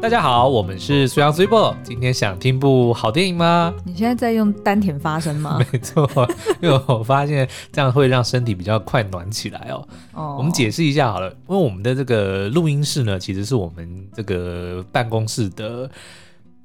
[0.00, 1.76] 大家好，我们是苏阳 Super。
[1.82, 3.74] 今天想听部好电影吗？
[3.84, 5.62] 你现在在用丹田发声吗？
[5.70, 6.08] 没错，
[6.62, 9.86] 因为我发现这样会让身体比较快暖起来哦。
[10.14, 15.88] 哦，我们解释一下好了，因为我们的这个录音室呢，其实是我们这个办公室的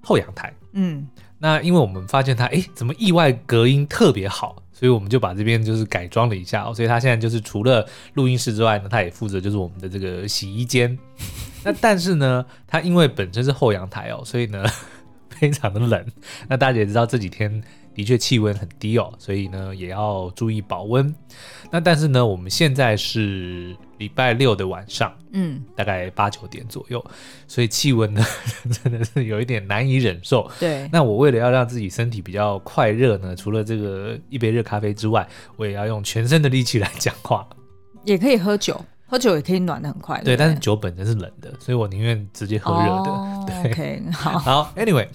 [0.01, 0.53] 后阳台。
[0.71, 1.05] 嗯，
[1.37, 6.73] 那因为我们发现它，哎，怎么意外隔音特别好，所以我们就把这边就是改装了一下哦。
[6.73, 10.97] 所以他现在就是除了录音室之外呢，他也负责就是我们的这个洗衣间。
[11.63, 14.65] 那但是呢，他因为本身是后阳台哦，所以呢
[15.31, 16.05] 非常的冷。
[16.49, 17.63] 那大家也知道这几天
[17.95, 21.13] 的确气温很低哦，所以呢也要注意保温。
[21.71, 27.03] 那但是呢，我们现在是礼拜六的晚上，嗯，大概八九点左右，
[27.47, 28.23] 所以气温呢
[28.83, 30.51] 真的是有一点难以忍受。
[30.59, 30.87] 对。
[30.91, 37.47] 那我为了要让自己身体比较快热呢，除了这个一杯热咖啡之外，我也要用全身的力气来讲话。
[38.03, 38.79] 也可以喝酒。
[39.07, 43.11] 喝酒也可以暖的很快，对，对，但是酒本身是冷的，所以我宁愿直接喝热的。
[43.11, 44.39] Oh, 对，OK，好。
[44.39, 45.07] 好，Anyway，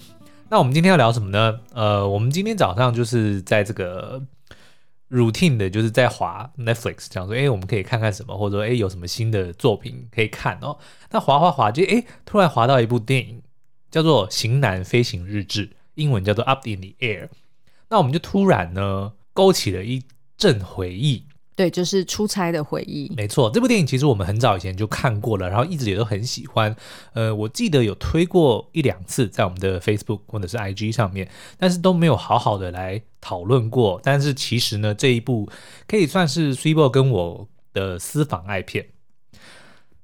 [0.51, 1.61] 那我们今天要聊什么呢？
[1.73, 4.21] 呃，我们今天早上就是在这个
[5.09, 10.77] routine 的，就是在滑 Netflix，讲说，哎，我们可以看看什么，或者说，哎，有什么新的作品可以看哦。
[11.11, 13.41] 那滑滑滑，就哎，突然滑到一部电影，
[13.89, 17.29] 叫做《型男飞行日志》，英文叫做 Up in the Air。
[17.89, 20.03] 那我们就突然呢，勾起了一
[20.35, 21.27] 阵回忆。
[21.55, 23.11] 对，就是出差的回忆。
[23.15, 26.75] 没错，这部电影其实我们很早以前就看过了，然后一直也都很喜欢。
[27.13, 33.99] 呃，我记得有推过一两次在我们的 Facebook 或者是 IG 上面，但是都没有好好的来讨论过。
[34.03, 35.49] 但是其实呢，这一部
[35.87, 38.87] 可以算是 Super 跟我的私房爱片。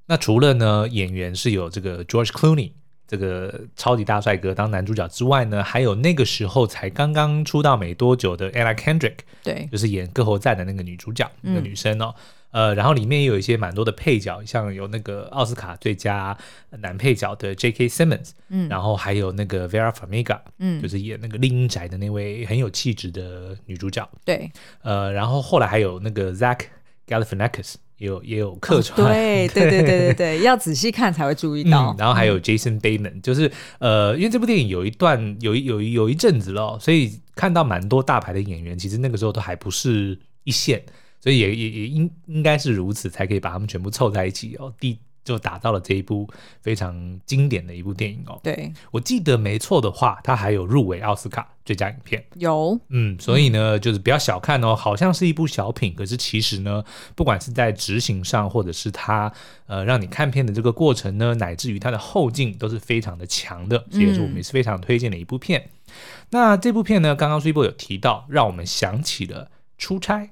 [0.06, 2.72] 那除了呢，演员是有这个 George Clooney。
[3.08, 12.14] 这个超级大帅哥当男主角之外呢，还有那个时候才刚刚出道没多久的 Anna Kendrick，对，就是演《歌喉赞》的那个女主角，那个女生哦，
[12.50, 16.36] 嗯、呃，然后里面也有一些蛮多的配角，像有那个奥斯卡最佳
[16.80, 17.88] 男配角的 J.K.
[17.88, 24.50] Simmons，嗯，然后还有那个 Vera Farmiga，嗯，就是演那个丽英宅的那位很有气质的女主角，对，
[24.82, 26.60] 呃，然后后来还有那个 Zach
[27.06, 27.76] Galifianakis。
[27.98, 31.92] 也有也有客串，哦， 对对对对对对，要仔细看才会注意到。
[31.92, 40.82] 嗯、然后还有 Jason Bateman，嗯、就是呃，因为这部电影有一段有一有一有一阵子了，所以看到蛮多大牌的演员，其实那个时候都还不是一线，
[41.20, 44.72] 所以也也也应应该是如此，才可以把他们全部凑在一起哦。
[44.78, 46.28] 第就打造了这一部
[46.60, 48.40] 非常经典的一部电影哦。
[48.42, 52.24] 对，我记得没错的话，它还有入围奥斯卡最佳影片。
[52.34, 56.82] 有，嗯，所以呢，就是不要小看哦，好像是一部小品，可是其实呢，
[57.14, 59.32] 不管是在执行上，或者是它
[59.66, 65.60] 呃让你看片的这个过程呢，乃至于它的后劲都是非常的强的，这也是我们也是非常推荐的一部片。
[65.60, 65.92] 嗯、
[66.30, 70.30] 那这部片呢，刚刚 Super 有提到，让我们想起了出差。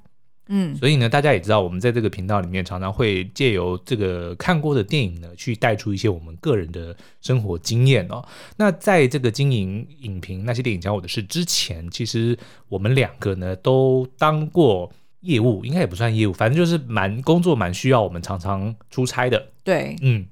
[0.49, 8.25] 嗯，所以呢，大家也知道，我们在这个频道里面常常会借由这个看过的电影呢，去带出一些我们个人的生活经验哦。
[8.57, 14.91] 那在这个经营影评那些电影讲我的事之前，其实我们两个呢都当过
[15.21, 19.49] 业务，应该也不算业务，反正就是蛮工作蛮需要我们常常出差的。
[19.65, 20.27] 对，嗯，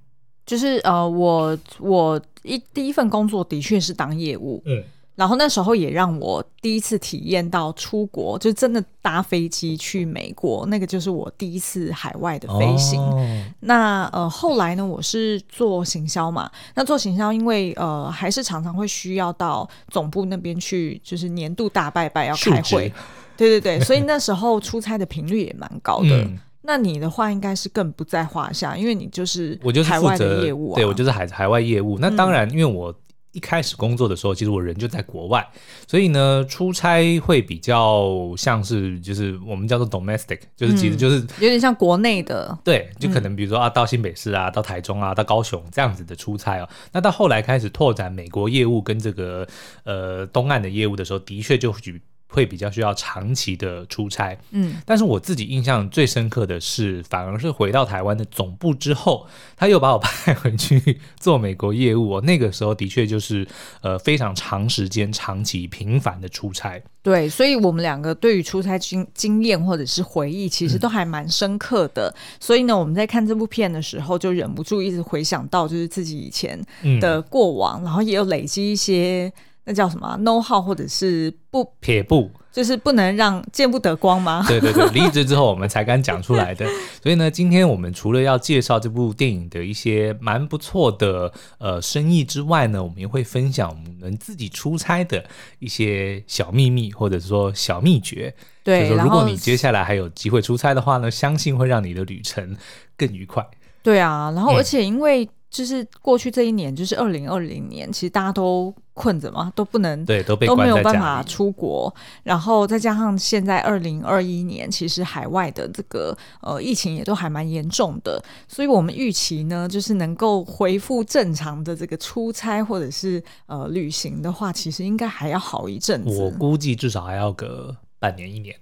[0.46, 4.84] 就是呃，我我一第一份工作的确是当业务，嗯。
[5.16, 13.00] 然后那时候也让我第一次体验到出国，就真的搭飞机去美国，那个就是我第一次海外的飞行。
[13.00, 13.24] 哦、
[13.60, 22.92] 那呃后来呢，我是做行销嘛，那做行销因为呃还是常常会需要到总部那边去，就是年度大拜拜要开会，
[23.36, 26.22] 对对对，所以那时候出差的频率也蛮高的。
[26.22, 31.98] 嗯、 那你的话应该是更不在话下，因为你就是我就是海外的业务、啊，对我就是海海外业务。
[32.00, 32.92] 那当然，因为我。
[33.34, 35.46] 一开始工作的时候，其实我人就在国外，
[35.86, 46.68] 所以呢，出差会比较像是就是我们叫做 domestic，就是其实就是、嗯、有点像国内的，对，就可能比如说啊，到新北市啊，到台中啊，到高雄这样子的出差哦。
[46.92, 49.46] 那到后来开始拓展美国业务跟这个
[49.82, 52.00] 呃东岸的业务的时候，的确就举。
[52.34, 59.24] 会比较需要长期的出差，嗯，但是我自己印象最深刻的是，反而是回到台湾的总部之后，
[59.56, 62.20] 他又把我派回去做美国业务。
[62.22, 63.46] 那个时候的确就是
[63.82, 66.82] 呃非常长时间、长期、频繁的出差。
[67.04, 72.12] 对，所以我们两个对于出差经经验或者是回忆，其实都还蛮深刻的。
[72.16, 76.60] 嗯、所以呢，我们在看这部片的时候，就忍不住一直回想到就是自己以前
[77.00, 79.32] 的过往，嗯、然后也有累积一些。
[79.64, 84.44] 那叫什么？know how 或者是不撇步，就是不能让见不得光吗？
[84.46, 86.66] 对对对， 离职之后我们才敢讲出来的。
[87.02, 95.24] 所以呢，今天我们除了要介绍这部电影的一些蛮不错的呃生意之外呢，我们也会分享我们自己出差的
[95.58, 98.34] 一些小秘密，或者是说小秘诀。
[98.62, 102.54] 对，就是说如果你接下来还有机会出差的话呢，相信会让你的旅程
[102.98, 103.42] 更愉快。
[103.82, 105.26] 对啊，然后而且因为。
[105.54, 126.20] 就是过去这一年，就是二零二零年，其实大家都困着嘛，都不能对，都被都没有办法出国，然后再加上现在二零二一年，其实海外的这个呃疫情也都还蛮严重的，所以我们预期呢，就是能够恢复正常的这个出差或者是呃旅行的话，其实应该还要好一阵子。
[126.20, 128.56] 我估计至少还要个半年一年。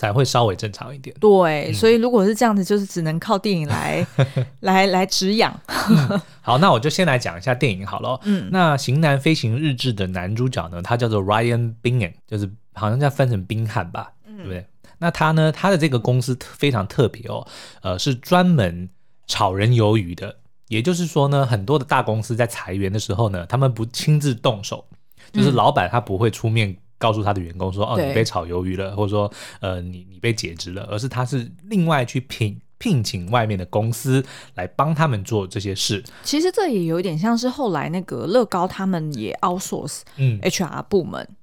[0.00, 1.14] 才会稍微正常一点。
[1.20, 4.06] 对，嗯、所以如果是这样子，就是只能靠电影来
[4.60, 5.54] 来来止痒、
[5.90, 6.18] 嗯。
[6.40, 8.18] 好，那我就先来讲一下电影好了。
[8.24, 14.64] 嗯，那《型男飞行日志》的男主角呢，他叫做 Ryan Bingham，就是好像叫分成宾汉吧，嗯、对不对？
[14.96, 17.46] 那他呢，他的这个公司非常特别哦，
[17.82, 18.88] 呃，是专门
[19.26, 20.34] 炒人鱿鱼的。
[20.68, 24.82] 也就是说呢，很多的大公司在裁员的时候呢，他们不亲自动手，
[25.30, 26.74] 就是老板他不会出面。
[27.00, 34.24] 告诉他的员工说：“哦，你被炒鱿鱼了，或者说，呃，你你被解职了。”而是他是另外去聘聘请外面的公司
[34.54, 36.04] 来帮他们做这些事。
[36.22, 41.26] 其实这也有点像是后来那个乐高他们也 outsource 嗯 HR 部门。
[41.30, 41.36] 嗯、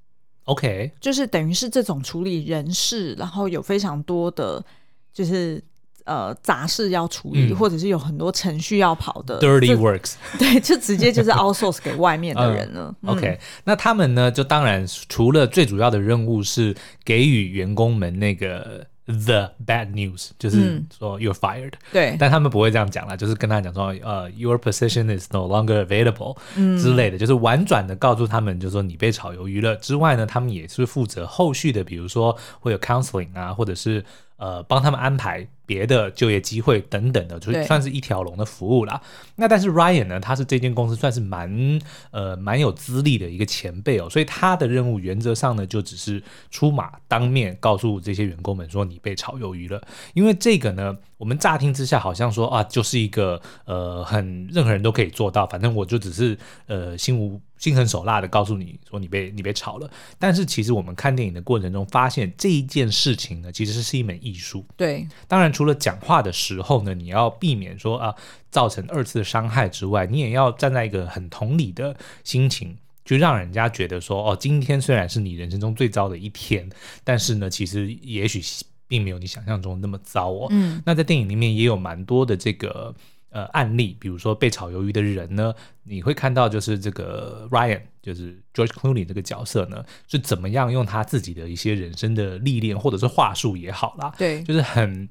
[0.45, 4.63] OK，就是等于是这种处理人事，然后有非常多的
[5.11, 5.61] 就是。
[6.07, 12.95] 呃，杂事要处理，嗯、或者是有很多程序要跑的，dirty works， 对，就直接就是 outsource 给外面的人了。
[13.01, 16.73] 嗯、OK，那他们呢，就当然除了最主要的任务是
[17.03, 29.75] 给予员工们那个 the bad news，就是说 you're fired，、嗯、对，但他们不会这样讲啦，就是跟他讲说，呃，your position is no longer available，嗯之类的，就是婉转的告诉他们，就是说你被炒鱿鱼了。
[29.75, 34.05] 之外呢，他们也是负责后续的，比如说会有 counseling 啊，或者是。
[34.39, 38.99] 呃，帮他们安排别的就业机会等等的，就算是一条龙的服务啦。
[39.35, 41.79] 那但是 Ryan 呢，他是这间公司算是蛮
[42.09, 49.85] 呃蛮有资历的一个前辈哦，所以他的任务原则上呢，就只是出马当面告诉这些员工们说你被炒鱿鱼了。
[50.13, 56.37] 因为这个呢，我们乍听之下好像说啊，就是一个呃很任何人都可以做到，反正我就只是
[56.67, 57.39] 呃心无。
[57.57, 59.89] 心狠手辣的告诉你说你被你被炒了，
[60.19, 64.63] 但是其实我们看电影的过程中发现这一件事情呢，其实是一门艺术。
[64.75, 68.13] 对，当然除了讲话的时候呢，你要避免说啊
[68.51, 76.69] 造成二次伤害之外，你也要站在一个很同理的心情，就让人家觉得说哦，今天虽然是你人生中最糟的一天，
[77.03, 78.39] 但是呢，其实也许
[78.87, 80.45] 并没有你想象中那么糟哦。
[80.51, 82.93] 嗯，那在电影里面也有蛮多的这个。
[83.29, 95.07] 呃，案例，比如说被炒鱿鱼的人呢，你会看到就是这个 Ryan，就是 George Clooney 这个角色呢，是怎么样用他自己的一些人生的历练，或者是话术也好啦，对，就是很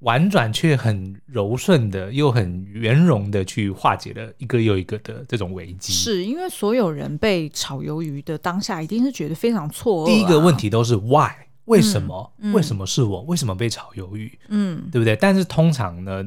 [0.00, 5.92] 婉转却很柔顺的，又很圆融的去化解了一个又一个的这种危机。
[5.92, 10.14] 是因为所有人被炒鱿鱼的当下，一定是觉得非常错愕啊。
[10.14, 11.32] 第一个问题都是 Why？
[11.64, 12.32] 为什么？
[12.38, 13.22] 嗯，为什么是我？
[13.22, 14.38] 为什么被炒鱿鱼？
[14.48, 15.16] 嗯，对不对？
[15.16, 16.24] 但是通常呢，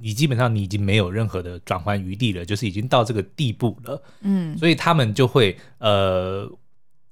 [0.00, 6.50] 你基本上你已经没有任何的转换余地了，就是已经到这个地步了，嗯，所以他们就会呃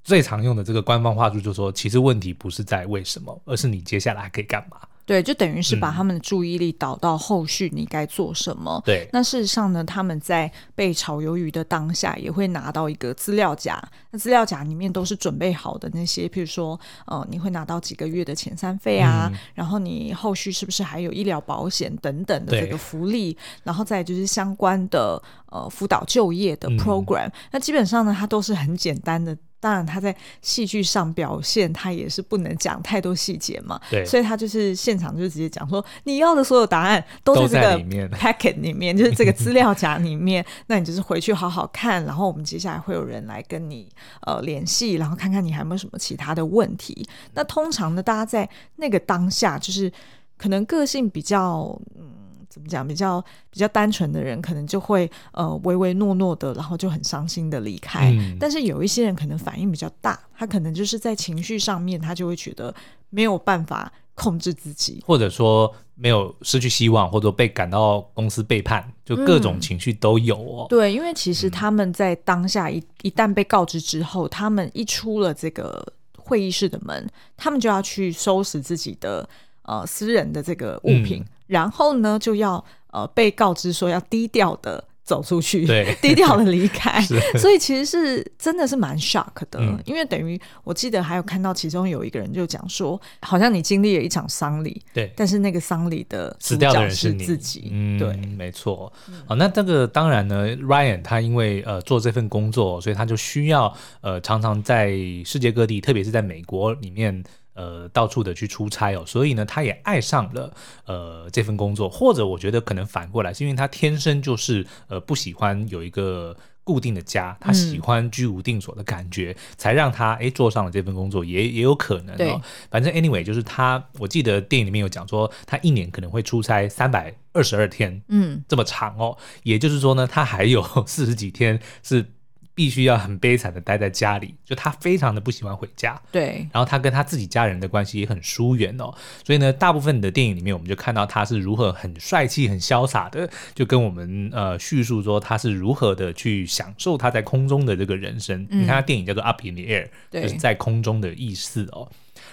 [0.05, 4.77] 最常用的这个官方话术就是说，其实问题不是在为什么，而是你接下来可以干嘛。
[5.05, 8.81] 对，就等于是把他们的注意力导到后续你该做什么。
[8.85, 13.83] 嗯、对，那事实上呢，他们在被炒鱿鱼的当下，也会拿到一个资料夹。
[14.11, 27.33] 那资料夹里面都是准备好的那些，譬如说，呃，你会拿到几个月的遣散费啊，嗯、然后你后续是不是还有医疗保险等等的这个福利，然后再就是相关的呃辅导就业的 program、嗯。
[27.51, 29.37] 那基本上呢，它都是很简单的。
[29.63, 33.81] 当然，他在戏剧上表现，他也是不能讲太多细节嘛。
[33.89, 40.45] 对，所以他就是现场就直接讲说，你要的所有答案都在这个 packet 里面，就是这个资料夹里面。
[40.67, 43.89] 那你就是回去好好看，然后我们接下来会有人来跟你
[44.23, 47.07] 呃联系，然后看看你还有没有什么其他的问题。
[47.35, 49.93] 那通常呢，大家在那个当下，就是
[50.37, 52.32] 可能个性比较嗯。
[52.53, 52.87] 怎么讲？
[52.87, 58.11] 比较比较单纯的人，可能就会呃唯唯诺诺的，然后就很伤心的离开。
[58.13, 62.75] 嗯、但是有一些人可能反应比较大，他可能就是在情绪上面，他就会觉得
[63.09, 70.67] 没有办法控制自己，或者说没有失去希望，或者被赶到公司背叛，就各种情绪都有哦。
[70.67, 75.83] 嗯、对，因为其实他们在当下一一旦被告知之后，他们一出了这个
[76.19, 79.27] 会议室的门，他们就要去收拾自己的
[79.63, 81.23] 呃私人的这个物品。
[81.23, 85.67] 嗯然后呢，就要呃被告知说要低调的走出去，
[86.01, 87.03] 低调的离开。
[87.37, 98.91] 所以其实是真的是蛮 shock 的，嗯、因为等于我记得还有看到其中有一个人就讲说，好像你经历了一场丧礼，对，但是那个丧礼的死掉的人是自己，嗯，对，没错。
[99.27, 107.23] 好，那这个当然呢，Ryan 他因为呃做这份工作，所以他就需要呃常常在世界各地，特别是在美国里面。
[107.55, 110.55] 呃到处的去出差哦，所以呢，他也爱上了
[110.87, 116.37] 呃这份工作，或者我觉得可能反过来是因为他天生就是呃不喜欢有一个。
[116.65, 122.19] 固定的家，他喜欢居无定所的感觉，嗯、才让他诶做上了这份工作，也也有可能哦。
[122.19, 122.41] 对
[122.71, 129.19] 反正 anyway，就是他，我记得电影里面有讲说，他一年可能会出差三百二十二天，嗯，这么长哦。
[129.43, 132.13] 也就是说呢，他还有 四十几天是。
[132.55, 136.01] 必须要很悲惨的待在家里，就他非常的不喜欢回家。
[136.11, 138.93] 对，然后他跟他自己家人的关系也很疏远哦，
[139.25, 148.47] 所以呢，大部分的电影里面，我们就看到他是如何很帅气、很潇洒的，就跟我们呃叙述说他是如何的去享受他在空中的这个人生。
[148.51, 151.89] 嗯、你看他电影叫做《Up in the Air》，对就是在空中的意思哦。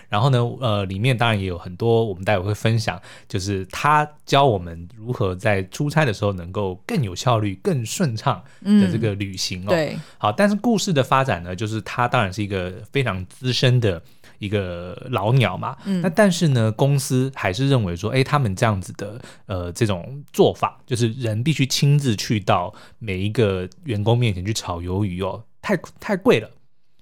[0.10, 9.68] 然后呢，呃，里面当然也有很多，我们待会会分享，就是他教我们如何在出差的时候能够更有效率、更顺畅的这个旅行哦。
[9.68, 14.02] 嗯、对，好，但是故事的发展呢，就是他当然是一个非常资深的
[14.40, 26.50] 一个老鸟嘛，嗯，那但是呢，公司还是认为说，哎，他们这样子的呃这种做法，就是人必须亲自去到每一个员工面前去炒鱿鱼哦，太太贵了。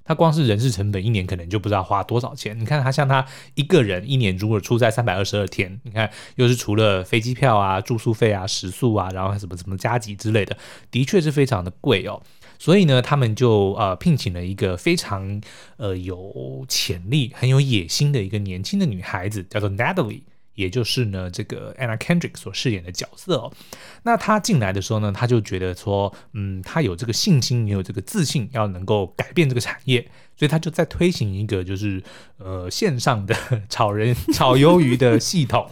[0.08, 2.58] 他光是人事成本一年可能就不知道花多少钱。
[2.58, 10.58] 你看他像他一个人一年如果出差三百二十二天，你看又是除了飞机票啊、住宿费啊、食宿啊，然后什么什么加急之类的，
[10.90, 12.22] 的确是非常的贵哦。
[12.58, 15.42] 所以呢，他们就呃聘请了一个非常
[15.76, 20.22] 呃有潜力、很有野心的一个年轻的女孩子，叫做 Natalie。
[20.58, 23.54] 也就是呢，这个 Anna Kendrick 所饰演的角色哦，
[24.04, 30.02] 那他进来的时候呢，他就觉得说，嗯，他有这个信心，也有这个自信，要能够改变这个产业，
[30.36, 32.02] 所以他就在推行一个就是
[32.40, 33.36] 呃线上的
[33.70, 35.70] 炒人炒鱿鱼的系统。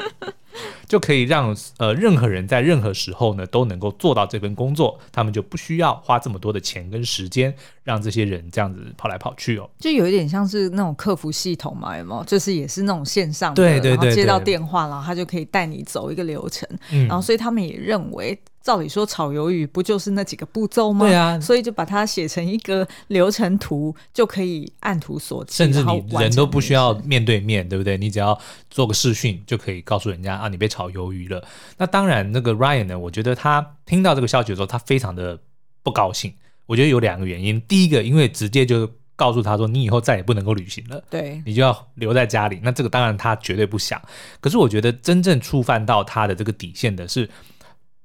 [0.87, 12.23] 就可以让呃任何人在任何时候呢都能够做到这份工作，他们就不需要花这么多的钱跟时间让这些人这样子跑来跑去哦，就有一点像是那种客服系统嘛，有没有？
[12.25, 18.37] 就是也是那种线上的，对对对，接到电话，然后他就可以带你走一个流程，嗯、然后所以他们也认为。
[18.65, 21.05] 照理说，炒鱿鱼不就是那几个步骤吗？
[21.05, 25.55] 对啊，所以就把它写成一个流程图，就可以按图索骥。
[25.55, 27.95] 甚至你人都不需要面对面，对不对？
[27.95, 28.35] 你只要
[28.71, 31.47] 做个视讯，就可以告诉人家啊，你被炒鱿鱼了。
[31.77, 35.39] 那当然，那个 Ryan 呢，我觉得他听到这个消息的时候，他非常的
[35.83, 36.33] 不高兴。
[36.65, 42.59] 我觉得有两个原因，第一个，因为直接就告诉他说，你以后再也不能够旅行了，对，你就要留在家里。
[42.63, 44.01] 那这个当然他绝对不想。
[44.41, 47.29] 可是我觉得真正触犯到他的这个底线的是。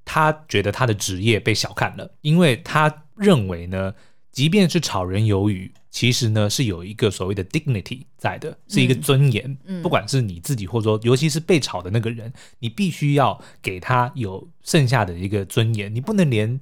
[0.05, 3.95] 他觉得他的职业被小看了，因为他认为呢，
[4.33, 9.57] 即便是炒人鱿鱼，其实呢是有一个所谓的 dignity 在的，是一个尊严。
[9.65, 16.61] 嗯，不管是你自己，或者说尤其是被炒的那个人，你必须要给他有剩下的一个尊严，你不能连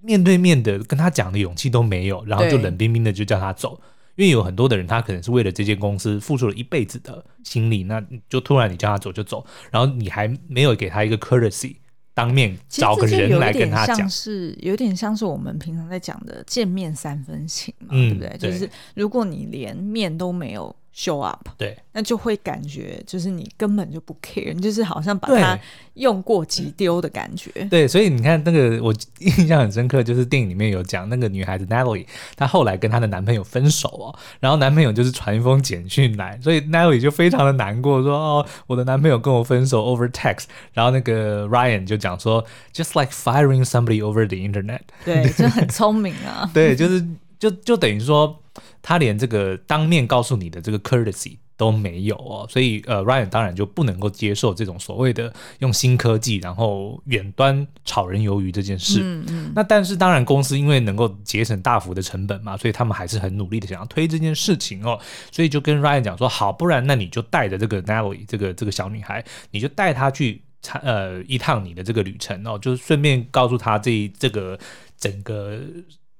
[0.00, 3.80] 面对面的跟他讲的勇气都没有，然后就冷冰冰的就叫他走。
[4.16, 11.76] 因为有很多的人，他可能是为了这间公司付出了一辈子的心力，那就突然你叫他走就走，然后你还没有给他一个 courtesy。
[12.18, 18.36] 当面找个人来跟他讲，是有点像是我们平常在讲的见面三分情嘛，嗯、对不对？
[18.36, 20.74] 就是如果你连面都没有。
[20.98, 25.56] Show up，对，那就会感觉就是你根本就不 care，你就是好像把它
[25.94, 27.52] 用过即丢的感觉。
[27.70, 46.50] 对，所以你看那个我印象很深刻，就是电影里面有讲那个女孩子 Natalie，她后来跟她的男朋友分手哦，然后男朋友就是传一封简讯来， 所以 Natalie 就非常的难过，说哦，我的男朋友跟我分手 over text，然后那个 Ryan 就讲说 just like firing somebody over the internet，对，就很聪明啊，
[46.52, 47.06] 对，就是
[47.38, 48.36] 就就等于说。
[48.82, 59.00] 他连这个当面告诉你的这个 courtesy 都没有哦，所以呃，Ryan 当然就不能够接受这种所谓的用新科技然后远端炒人鱿鱼这件事。
[59.02, 59.52] 嗯嗯。
[59.56, 65.00] 那但是当然公司因为能够节省大幅的成本嘛，所以他们还是很努力的想要推这件事情哦。
[65.32, 74.56] 所以就跟 Ryan 讲说，好，不然那你就带着这个 Natalie 这个这个小女孩，你就带她去参呃一趟你的这个旅程哦，就是顺便告诉她这这个
[74.96, 75.60] 整个。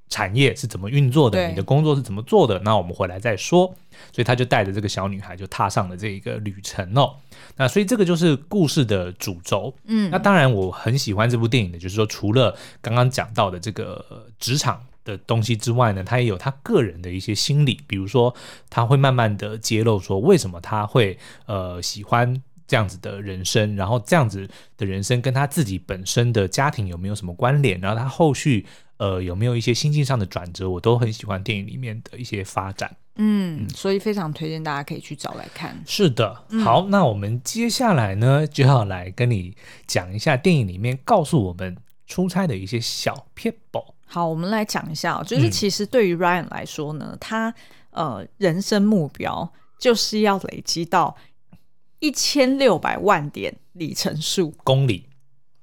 [0.09, 1.49] 产业是怎么运作的？
[1.49, 2.59] 你的工作是怎么做的？
[2.61, 3.75] 那我们回来再说。
[4.13, 7.17] 所以他就带着这个小女孩就踏上了这一个旅程哦。
[7.57, 9.75] 那所以这个就是故事的主轴。
[9.87, 18.33] 嗯，那当然我很喜欢这部电影的，就是说除了刚刚讲到的这个职场的东西之外呢，他也有他个人的一些心理，比如说
[18.71, 28.65] 他会慢慢的揭露说为什么他会呃喜欢这样子的人生，然后这样子的人生跟他自己本身的家庭有没有什么关联，然后他后续。
[28.99, 30.69] 呃，有没有一些心境上的转折？
[30.69, 32.95] 我都很喜欢电影里面的一些发展。
[33.17, 35.77] 嗯，嗯，所以非常推荐大家可以去找来看。
[35.87, 41.77] 是的，好，嗯、那我们接下来呢，就要来跟你讲一下电影里面告诉我们
[42.07, 43.83] 出差的一些小撇步。
[44.07, 47.55] 好，我们来讲一下，就是其实对于 Ryan 来说呢，嗯、他
[47.91, 51.17] 呃人生目标就是要累积到
[51.99, 55.07] 一千六百万点里程数公里，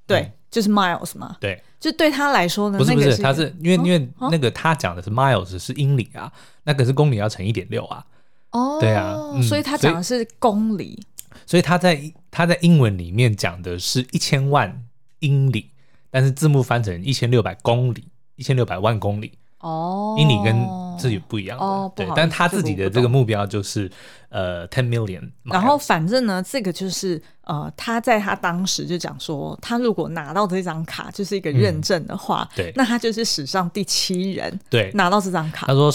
[0.05, 6.31] 对，嗯、就是 miles 嘛，对，就对他来说呢，不是不是，是他是因为、哦、因为那个他讲的是 miles 是英里啊，
[6.63, 8.05] 那可是公里要乘一点六啊，
[8.51, 10.97] 哦，对啊，嗯、所以他讲的是公里，
[11.45, 14.81] 所以他在他在英文里面讲的是一千万
[15.19, 15.71] 英里，
[16.09, 18.07] 但是字幕翻成一千六百公里，
[18.37, 19.37] 一千六百万公里。
[19.65, 20.55] 哦，因你跟
[20.95, 23.89] 自己不一样的，哦、对，但他自己的这个目标就是
[24.29, 25.27] 呃 ten million。
[25.43, 35.65] 然后反正呢，这个就是呃，他在他当时就讲说，他如果拿到这张卡就是一个认证的话，嗯、对，那他就是史上第七人，对，拿到这张卡。
[35.65, 35.91] 他说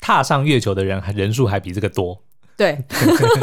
[0.00, 2.20] 踏上月球的人还人数还比这个多，
[2.58, 2.78] 对，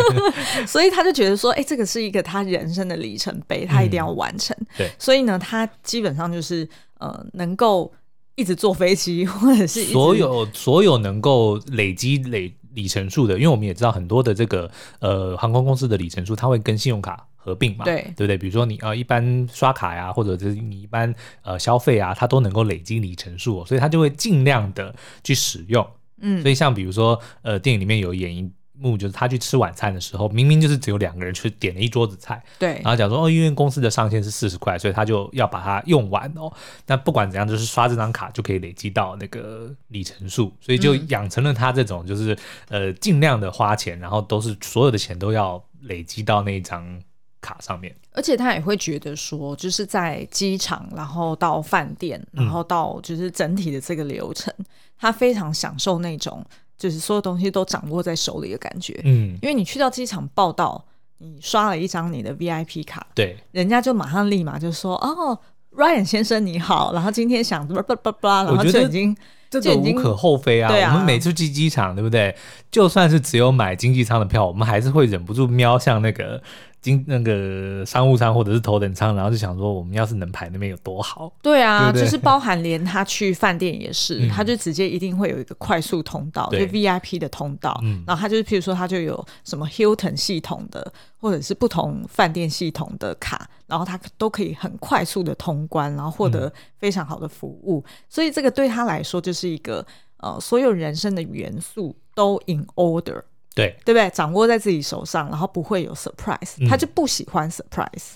[0.67, 4.55] 所以他就觉得说，哎、欸，这个是一个他人生的里程碑，他一定要完成。
[4.59, 6.69] 嗯、对，所以呢，他基本上就是
[6.99, 7.91] 呃，能够。
[8.35, 14.69] 一直坐飞机， 或者是所有所有能够累积累里程数的，因为我们也知道很多的这个
[14.99, 18.37] 呃航空公司的里程数，它会跟信用卡合并嘛，对对不对？
[18.37, 25.85] 比如说你呃一般刷卡呀，或者是你一般呃消费啊，它都能够累积里程数，所以它就会尽量的去使用。
[26.21, 28.49] 嗯，所以像比如说呃电影里面有演一。
[28.81, 36.51] 幕就是他去吃晚餐的时候，明明就是只有两个人去点了一桌子菜，对，然后讲说哦，因为公司的上限是四十块，所以他就要把它用完哦。
[36.87, 42.33] 那不管怎样，就是刷这张卡就可以累积到那个里程数，所以就养成了他这种就是、
[42.69, 46.99] 嗯、呃尽量的花钱，然后都是所有的钱都要累积到那张
[47.39, 47.95] 卡上面。
[48.13, 54.65] 而且他也会觉得说，就是在机场，然后到饭店，然后到就是整体的这个流程，嗯、
[54.97, 56.45] 他非常享受那种。
[56.81, 60.83] 就是所有东西都掌握在手里的感觉，嗯，因为你去到机场报道，
[61.19, 65.37] 你刷了一张你的 VIP 卡，对，人家就马上立马就说，哦
[65.77, 69.15] ，Ryan 先生你好，然后今天想叭叭叭叭，然后就已经
[69.51, 72.35] 这个无可厚非啊，啊我们每次去机场，对不对？
[72.71, 76.41] 就算是只有买经济舱的票，我们还是会忍不住瞄向那个。
[76.81, 81.31] 经那个商务舱或者是头等舱，然后就想说，我们要是能排那边有多好。
[81.41, 87.79] 对啊，对对就是包含连他去饭店也是，嗯、他就直接一定会有一个快速通道，就 VIP 的通道。
[87.83, 97.83] 嗯、然后他就是，譬如说，他就有什么 Hilton 系统的，或者是不同饭店系统的卡，然后他都可以很快速的通关，然后获得非常好的服务。
[97.85, 99.85] 嗯、所以这个对他来说，就是一个
[100.17, 103.21] 呃，所有人生的元素都 in order。
[103.53, 104.09] 对，对不对？
[104.11, 108.13] 掌握在自己手上，然后不会有 surprise，、嗯、他就不喜欢 surprise。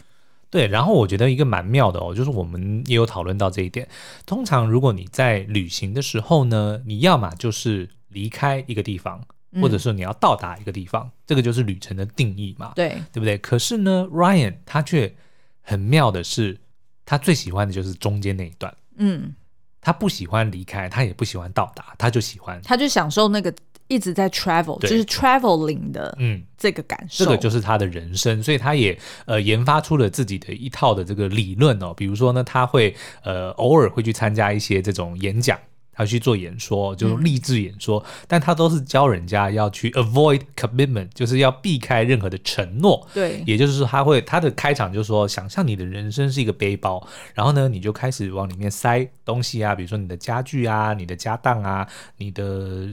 [0.50, 3.86] 对，然后我觉得一个蛮妙的哦，就是我们也有讨论到这一点。
[4.26, 9.22] 通常如果你在旅行的时候呢，你要么就是离开一个地方，
[9.52, 12.72] 嗯、或者是你要到达一个地方，这个就是旅程的定义嘛。
[12.74, 13.38] 对，对不对？
[13.40, 15.14] 可是呢，Ryan 他却
[15.62, 16.58] 很妙的是，
[17.06, 18.74] 他最喜欢的就是中间那一段。
[18.96, 19.36] 嗯，
[19.82, 23.54] 他不喜欢离开，他也不喜欢到达，他就喜欢，他就享受那个。
[23.88, 31.94] 一直在 travel，就是 traveling 的嗯这个感受，这个就是他的人生，所以他也呃研发出了自己的一套的这个理论哦。
[31.94, 35.60] 比如说呢，他会呃偶尔会去参加一些这种演讲，
[35.92, 43.08] 他去做演说，就是励志演说，嗯、但他都是教人家要去 avoid commitment，就是要避开任何的承诺。
[43.14, 52.90] 对，也就是说他会他的开场就是说，想象你的人生是一个背包，然后呢，你就开始往里面塞东西啊，比如说你的家具啊，你的家当啊，你的。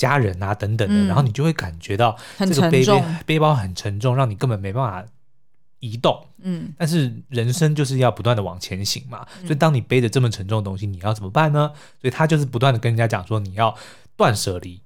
[0.00, 5.04] 家人啊，等等的，嗯、然后你就会感觉到这个背背背包很沉重，让你根本没办法
[5.80, 6.26] 移动。
[6.42, 11.70] 嗯，但是人生就是要不断的往前行嘛，嗯、所以当你背着这么沉重的东西，你要怎么办呢？
[12.00, 13.76] 所以他就是不断的跟人家讲说，你要
[14.16, 14.80] 断舍离，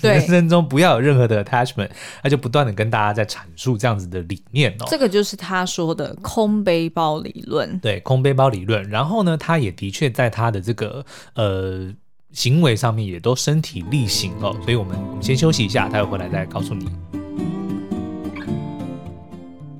[0.00, 1.90] 对人生中不要有任何的 attachment，
[2.22, 4.86] 他就不断的跟大家在阐述这样子的理念哦。
[4.88, 8.82] 这个就是他说的空背包理论，对，空背包理论。
[8.88, 11.92] 然后呢，他也的确在他的这个呃。
[12.34, 16.90] 行为上面也都身体力行哦，所以我们我们先休息一下，待会回来再告诉你。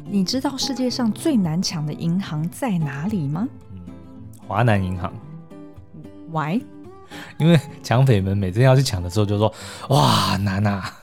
[0.07, 3.49] 你知道世界上最难抢的银行在哪里吗？
[3.73, 3.81] 嗯，
[4.47, 5.12] 华南银行。
[6.31, 6.62] Why？
[7.38, 9.53] 因为抢匪们每次要去抢的时候就说
[9.90, 10.99] ：“哇，难啊！”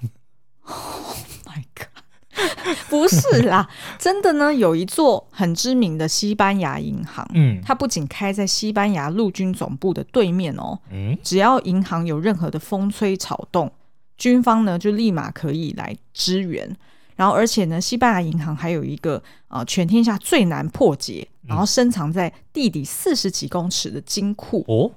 [2.89, 13.71] 不是啦，真的呢，有一座很知名的西班牙银行，嗯，它不仅开在西班牙陆军总部的对面哦，嗯，只要银行有任何的风吹草动，
[14.17, 16.75] 军方呢就立马可以来支援。
[17.15, 24.89] 然后，而且呢，西班牙银行还有一个呃全天下最难破解，然后深藏在地底四十几公尺的金库哦。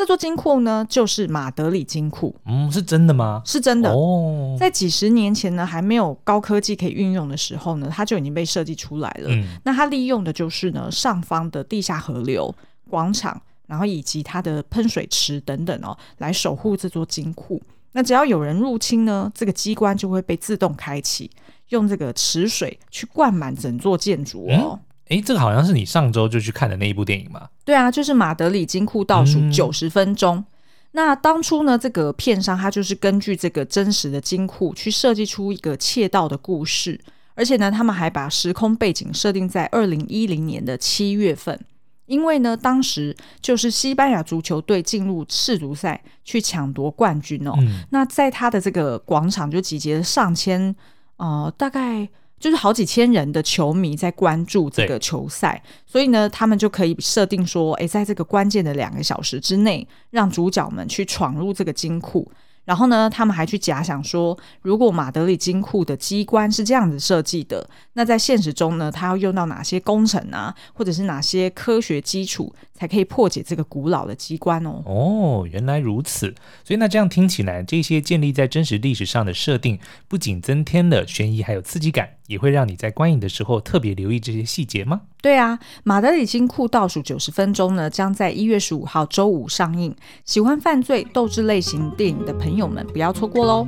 [0.00, 2.34] 这座金库呢，就是马德里金库。
[2.46, 3.42] 嗯，是真的吗？
[3.44, 4.56] 是真的哦。
[4.58, 9.28] 在几十年前呢，还没有高科技可以运用的时候呢，它就已经被设计出来了。
[9.28, 12.54] 嗯，那它利用的就是呢上方的地下河流、
[12.88, 17.60] 广场，然后以及它的喷水池等等哦，来守护这座金库。
[17.92, 21.30] 那只要有人入侵呢，这个机关就会被自动开启，
[21.68, 24.80] 用这个池水去灌满整座建筑哦。
[25.10, 27.48] 哎、嗯，这个好像是你上周就去看的那一部电影吗？
[27.64, 30.36] 对啊，就是马德里金库倒数九十分钟。
[30.36, 30.44] 嗯、
[30.92, 36.98] 那当初呢，这个片商他就是根据这个真实的金库去设计出一个窃盗的故事，
[37.34, 41.60] 而且呢，他们还把时空背景设定在二零一零年的七月份。
[42.06, 47.52] 因为呢，当时就是西班牙足球队进入世足赛去抢夺冠军哦。
[47.58, 50.74] 嗯、那在他的这个广场就集结了上千，
[51.18, 52.08] 呃，大概
[52.40, 62.32] 就是好几千人的球迷在关注这个球赛，所以呢，他们就可以设定说，诶，在这个关键的两个小时之内，让主角们去闯入这个金库。
[62.66, 74.82] 然后呢，他们还去假想说，如果马德里金库的机关是这样子设计的，那在现实中呢，它要用到哪些工程啊，或者是哪些科学基础，才可以破解这个古老的机关哦？
[74.84, 76.32] 哦，原来如此。
[76.62, 82.10] 所以那这样听起来，这些建立在真实历史上的设定，不仅增添了悬疑，还有刺激感。
[82.30, 85.00] 也会让你在观影的时候特别留意这些细节吗？
[85.20, 89.92] 对啊，马德里金库倒数九十分钟呢，将在一月十五号周五上映。
[90.24, 93.66] 喜欢犯罪斗智类型电影的朋友们，不要错过喽！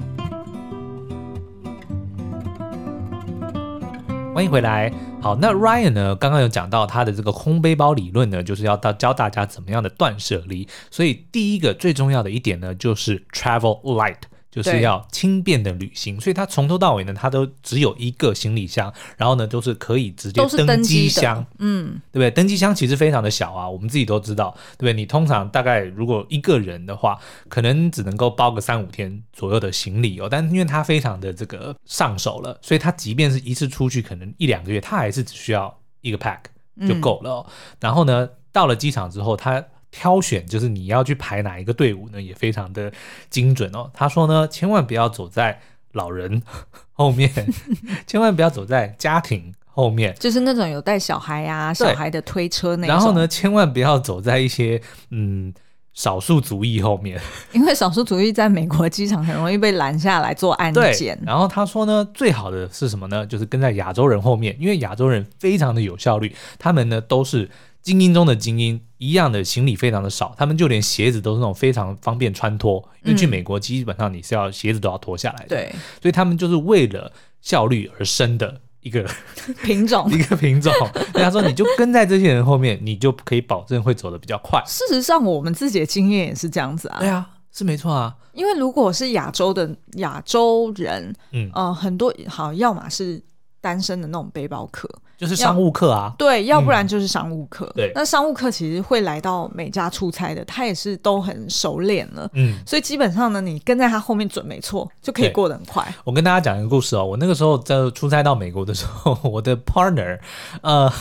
[4.32, 4.92] 欢迎回来。
[5.20, 10.68] 好，那 Ryan 呢，刚刚有讲到他的这个空背包理论呢，就是要到教大家怎么样的断舍离。
[10.88, 14.18] 所以第一个最重要的一点呢，就是 Travel Light。
[14.52, 22.30] 就是要轻便的旅行，所以他从头到尾呢，他都只有一个行李箱，然后呢都是可以直接登机箱，嗯，对不对？
[22.30, 24.92] 登机箱其实非常的小啊，我们自己都知道，对不对？
[24.92, 36.40] 你通常大概如果一个人的话，可能只能够包个三五天左右的行李哦，但因为它非常的这个上手了，所以他即便是一次出去可能一两个月，他还是只需要一个 pack
[36.86, 37.46] 就够了哦。
[37.48, 42.90] 嗯，然后呢，到了机场之后，他挑选就是你要去排哪一个队伍呢，也非常的
[43.28, 43.88] 精准哦。
[43.92, 45.60] 他说呢，千万不要走在
[45.92, 46.42] 老人
[46.94, 47.30] 后面，
[48.08, 52.96] 千万不要走在家庭后面，就是那种有带小孩啊、小孩的推车那种。
[52.96, 55.52] 然后呢，千万不要走在一些嗯
[55.92, 57.20] 少数族裔后面，
[57.52, 61.20] 因为少数族裔在美国机场很容易被拦下来做安检。
[61.22, 63.26] 然后他说呢，最好的是什么呢？
[63.26, 67.50] 就是跟在亚洲人后面，因为亚洲人非常的有效率，他们呢都是。
[67.82, 79.04] 精英中的精英，一样的行李非常的少，他们就连鞋子都是那种非常方便穿脱，因为去美国基本上你是要鞋子都要脱下来的，对，所以他们就是为了效率而生的一个
[79.64, 80.72] 品种， 一个品种。
[81.14, 84.62] 人家说你就跟在这些人后面，你就可以保证会走得比较快。
[84.66, 87.00] 事实上，我们自己的经验也是这样子啊。
[87.00, 88.16] 对啊，是没错啊。
[88.32, 93.20] 因为如果是亚洲的亚洲人，嗯呃，很多好，要么是
[93.60, 94.88] 单身的那种背包客。
[95.22, 97.66] 就是商务客啊，对，要不然就是商务客。
[97.66, 102.28] 嗯、对，那商务客其实会来到美加出差的，他也是都很熟练了。
[102.34, 105.94] 嗯，所以基本上呢，你跟在他后面准没错，就可以过得很快。
[106.02, 110.18] 我跟大家讲一个故事哦，我那个时候在出差到美国的时候， 我的 partner，
[110.60, 110.92] 呃，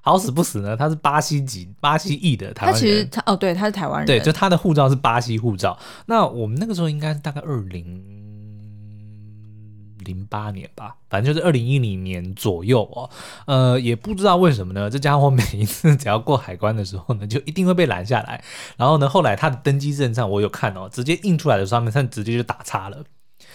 [0.00, 2.80] 好死不死呢，他是巴西籍、巴西裔的台湾人。
[2.80, 5.78] 他其实他哦，对，他是台湾人，对，就他的护照是巴西护照。
[6.06, 8.11] 那我们那个时候应该是大概二零。
[10.02, 13.08] 零八年吧，反正就是二零一零年左右哦。
[13.46, 18.42] 呃，也不知道为什么呢，这家伙每一次只要过海关的时候呢，就一定会被拦下来。
[18.76, 23.04] 然后呢，后来他的登机证上我有看哦，直接印出来的上面，他直接就打叉了。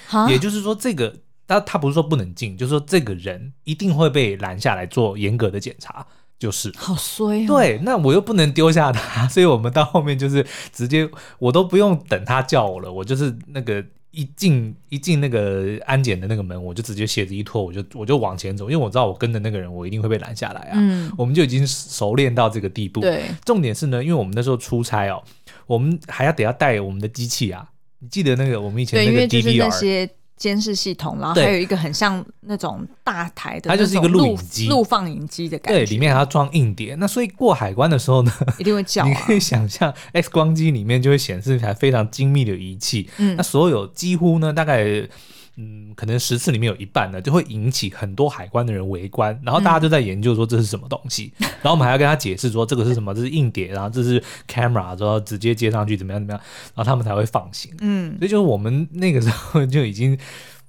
[0.08, 1.14] 哈也就是说，这个
[1.48, 6.06] 他他不是说不能进，就是说这个人一定会被拦下来做严格的检查，
[6.40, 7.48] 就是好衰哦。
[7.48, 13.84] 对，那我又不能丢下他，所以我们到后面就是直接我都不用等他叫我了，我就是那个。
[14.18, 20.72] 一进一进那个安检的那个门，我就直接鞋子一脱，我就我就往前走，因为我知道我跟的那个人，我一定会被拦下来啊。
[20.74, 23.00] 嗯，我们就已经熟练到这个地步。
[23.00, 25.24] 对，重点是呢，因为我们那时候出差哦，
[25.68, 27.70] 我们还要得要带我们的机器啊。
[28.00, 30.10] 你记得那个我们以前那个 DVR。
[30.38, 35.80] 监视系统，然后还有一个很像那种大台的，它就是一个录影机、录放影机的感觉。
[35.80, 36.96] 对，里面还要装硬碟。
[36.96, 39.08] 那所以过海关的时候呢，一定会叫、啊。
[39.08, 43.10] 你可以想象，X 光机里面就会显示一台非常精密的仪器。
[43.18, 45.10] 嗯，那所有几乎呢，大概。
[45.58, 56.42] 嗯，可能十次里面有一半呢，就会引起很多海关的人围观，然后大家就在研究说这是什么东西，嗯、 然后我们还要跟他解释说这个是什么，这是硬碟，然后这是 camera，然后直接接上去怎么样怎么样，
[56.76, 57.74] 然后他们才会放行。
[57.82, 60.16] 嗯，所以就是我们那个时候就已经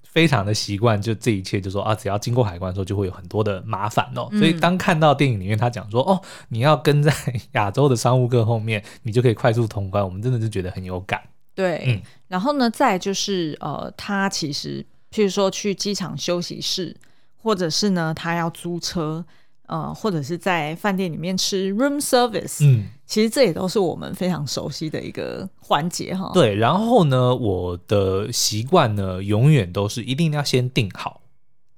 [0.02, 4.26] 非常的习惯，就这一切就说啊，只要经过海关的时候就会有很多的麻烦哦。
[4.32, 7.12] 嗯、所以当看到电影里面他讲说哦，你要跟在
[7.52, 11.20] 亚洲的商务客后面，你就可以快速通关，我们真的是觉得很有感。
[11.54, 16.94] 对，嗯、然后呢，再就是呃，他其实，譬如说去机场休息室，
[17.42, 19.24] 或者是呢，他要租车，
[19.66, 26.30] 呃，或者是在饭店里面吃 room service，嗯，其实这也都是我们非常熟悉的一个环节哈。
[26.34, 31.22] 对，然后呢，我的习惯呢，永远都是一定要先订好。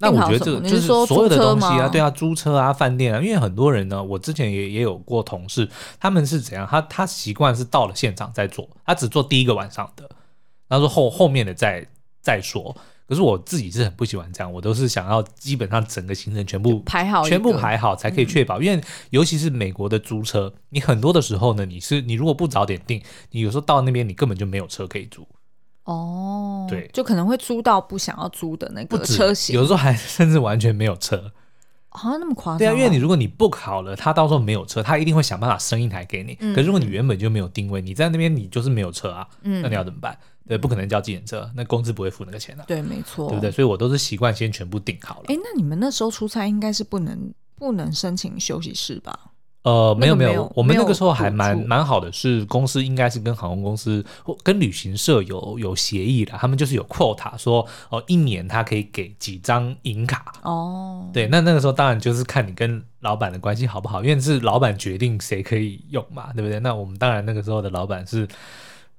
[0.03, 5.69] 那我觉得这个就是所有的东西啊，对啊，租车啊，饭店啊，因为很多人呢，我之前也也有过同事，
[6.01, 6.67] 他们是怎样？
[6.67, 10.09] 他他习惯是到了现场再做，他只做第一个晚上的，
[10.71, 11.87] 他说后后面的再
[12.23, 12.75] 再说。
[13.07, 18.61] 可是我自己是很不喜欢这样，我都是想要基本上整个行程全部排好，全部排好才可以确保。
[18.61, 18.81] 嗯、因为
[19.11, 23.03] 尤其是美国的租车，你很多的时候呢，你是你如果不早点订，
[23.33, 25.27] 你有时候到那边你根本就没有车可以租。
[25.83, 31.33] 哦，对，就可能会租到不想要租的那个车型，有时候还 甚至完全没有车。
[31.89, 32.59] 啊，那么夸张？
[32.59, 36.37] 对啊，因为你如果你 book 好了，他到时候没有车，他一定会想办法生一台给你。
[36.39, 40.17] 嗯、可是如果你原本就没有定位，你在那边你就是没有车啊，嗯、那你要怎么办？
[40.51, 42.67] 对，不可能叫计程车，那公司不会付那个钱的、啊。
[42.67, 43.53] 对，没错，对不对？
[43.53, 45.27] 所以我都是习惯先全部订好了。
[45.29, 49.17] 哎，那你们那时候出差应该是不能不能申请休息室吧？
[49.63, 61.09] 呃，没有没有，我们那个时候还蛮蛮好的，是公司应该是跟航空公司或跟旅行社有有协议的，他们就是有 quota 说哦，一年他可以给几张银卡哦。
[61.13, 66.59] 对，那那个时候当然就是看你跟老板的关系好不好，因为是老板决定谁可以用嘛，对不对？
[66.59, 68.27] 那我们当然那个时候的老板是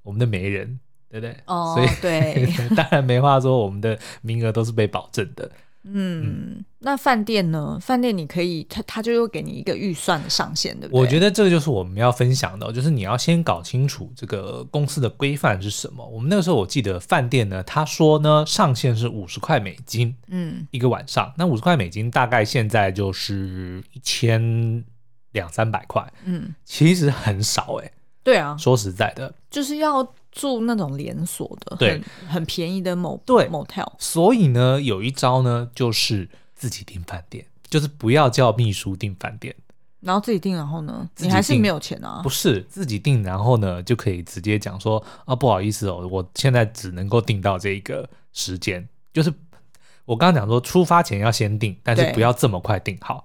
[0.04, 0.78] 我们的媒人，
[1.12, 1.36] 对不对？
[1.44, 5.50] 哦，所以对， 当然没话说，我们的名额都是被保证的。
[5.84, 7.76] 嗯，嗯，那饭店呢？
[7.82, 11.00] 饭店你可以，他他就又给你一个预算的上限，对不对？
[11.00, 16.06] 我觉得这个就是我们要分享的，就是你要先搞清楚这个公司的规范是什么。
[16.06, 21.26] 我们那个时候我记得饭店呢，他说呢上限是五十块美金，嗯，一个晚上。
[21.26, 24.84] 嗯、那五十块美金大概现在就是一千
[25.32, 27.92] 两三百块，嗯，其实很少哎、欸。
[28.24, 30.14] 对啊，说实在的，就是要。
[30.32, 33.86] 住那种连锁的，对，很很便宜的某对 motel。
[33.98, 39.54] 所以呢，有一招呢，就是自己订饭店，就是不要叫秘书订饭店，
[40.00, 42.20] 然后自己订，然后呢，你还是没有钱啊？
[42.22, 48.88] 不是自己订，然后呢，就可以直接讲说啊，不好意思哦，我现在只能够订到这个时间。
[49.12, 49.30] 就是
[50.06, 53.22] 我刚刚讲说，出发前要先订，但是不要这么快订好。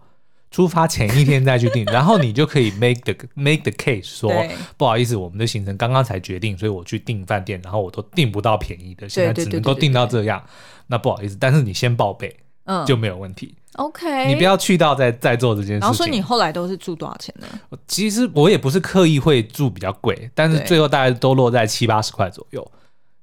[0.50, 4.32] 出发前一天再去订， 然后你就可以 make the make the case 说
[4.78, 10.44] 不好意思，我们的行程刚刚才决定，所以我去订饭店，然后我都订不到便宜的，现在只能够订到这样，
[10.88, 13.56] 那不好意思，但是你先报备，嗯，就没有问题。
[13.74, 15.80] OK，你不要去到再再做这件事情。
[15.82, 17.48] 然后说你后来都是住多少钱呢？
[17.88, 22.72] 其实我也不是刻意会住比较贵，但是最后大概都落在七八十块左右，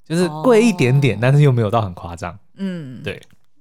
[0.06, 2.38] 就是贵一点点，哦、但是又没有到很夸张。
[2.56, 3.20] 嗯，对。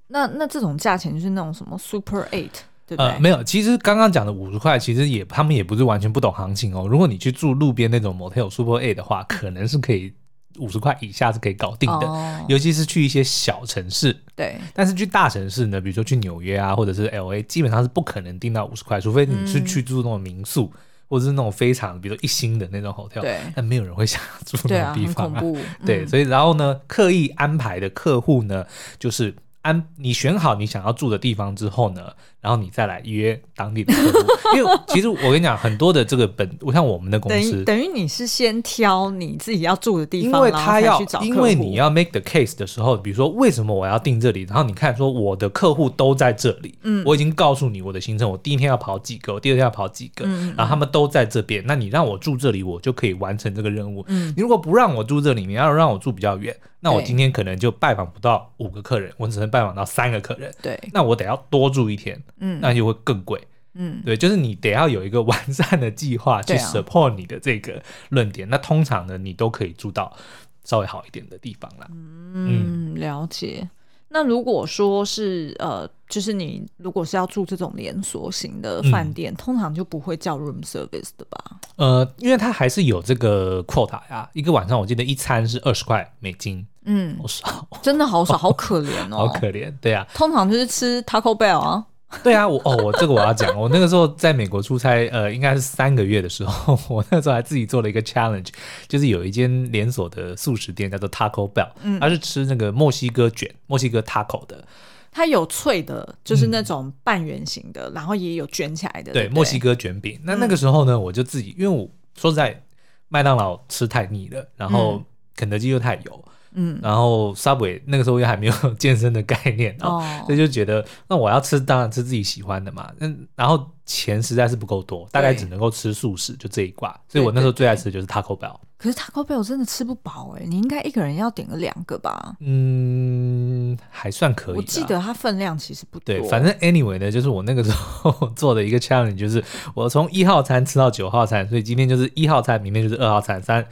[0.10, 2.52] 那那这种价钱就是那种什么 Super Eight。
[2.98, 6.86] 呃，没有，其实刚刚讲的五十块，其实也他们也不是完全不懂行情哦。
[6.88, 10.13] 如果你去住路边那种 Motel Super A 的话，可能是可以
[10.60, 14.15] 五十块以下是可以搞定的，哦、尤其是去一些小城市。
[14.36, 23.22] 对，但是去大城市呢，比如说去纽约啊，或者是 LA，基本上是不可能订到五十块，除非你是去住那种民宿，嗯、或者是那种非常，比如说一星的那种 Hotel。
[23.22, 25.39] 对，但没有人会想要住那种地方啊。
[25.41, 28.67] 对，啊嗯、对，所以然后呢，刻意安排的客户呢，
[29.00, 32.12] 就是安你选好你想要住的地方之后呢。
[32.43, 34.27] 然后你再来约当地的客户，
[34.58, 62.21] 因为 其实我跟你讲，很多的这个本，我像我们的公司，等于你是先挑你自己要住的地方，因为他要，因为你要 make the case 的时候，比如说为什么我要订这里，然后你看说我的客户都在这里，嗯，我已经告诉你我的行程，我第一天要跑几个，我第二天要跑几个，嗯，然后他们都在这边，那你让我住这里，我就可以完成这个任务，嗯，你如果不让我住这里，你要让我住比较远，那我今天可能就拜访不到五个客人，我只能拜访到三个客人，对，那我得要多住一天。
[62.43, 63.41] 嗯，那就会更贵。
[63.75, 68.47] 嗯，对，就是你得要有一个完善的计划去 support 你的这个论点。
[68.47, 70.15] 啊、那通常呢，你都可以住到
[70.63, 71.88] 稍微好一点的地方啦。
[71.89, 73.67] 嗯，了解。
[74.10, 81.60] 那如果说是呃，就是你如果是要住这种连锁型的饭店，嗯、通常就不会叫 room service 的吧？
[81.77, 84.29] 呃，因为它还是有这个 quota 呀。
[84.34, 86.63] 一个晚上我记得一餐是二十块美金。
[86.86, 89.73] 嗯，好少，真的好少，好可怜哦， 好可怜。
[89.82, 91.84] 对啊，通常就是吃 Taco Bell 啊。
[92.23, 98.49] 对啊，我哦，我这个我要讲，我那个时候在美国出差，呃，应该是三个月的时候， 我那时候还自己做了一个 challenge，
[98.88, 104.63] 就是有一间连锁的素食店叫做 Taco Bell，嗯，它是吃那个墨西哥卷，墨西哥 taco 的，
[105.12, 110.19] 它有脆的，就是那种半圆形的，嗯、然后也有卷起来的，对，对墨西哥卷饼。
[110.23, 112.63] 那那个时候呢，我就自己，因为我说实在，
[113.10, 115.04] 麦当劳吃太腻了，然后
[115.36, 116.26] 肯德基又太油。
[116.55, 128.57] 嗯，然后 Subway 那个时候又还没有 健身的概念哦，所以就觉得那我要吃当然吃自己喜欢的嘛，嗯，然后钱实在是不够多，大概只能够吃素食，就这一挂，所以我那时候最爱吃的就是 Taco Bell。
[128.77, 132.35] 可是 Taco Bell 真的吃不饱哎，你应该一个人要点个两个吧？
[132.41, 133.77] 嗯。
[133.77, 134.55] 间还算可以。
[134.57, 136.05] 我记得它分量其实不多。
[136.05, 143.65] 对，反正 anyway 呢，就是我那个时候做的一个 challenge，就是我从一号餐吃到九号餐，所以今天就是一号餐，明天就是二号餐，三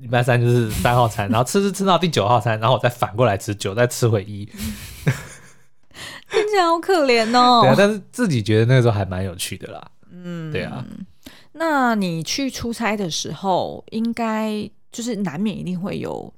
[0.00, 4.44] 礼拜三就是三号餐，然后吃吃 吃到第九号餐，然后我再反过来吃九，再吃回一。
[6.30, 7.62] 听起来好可怜哦。
[7.66, 9.90] 对啊，但是自己觉得那个时候还蛮有趣的啦。
[10.10, 10.84] 嗯，对啊。
[11.52, 16.32] 那你去出差的时候，应该就是难免一定会有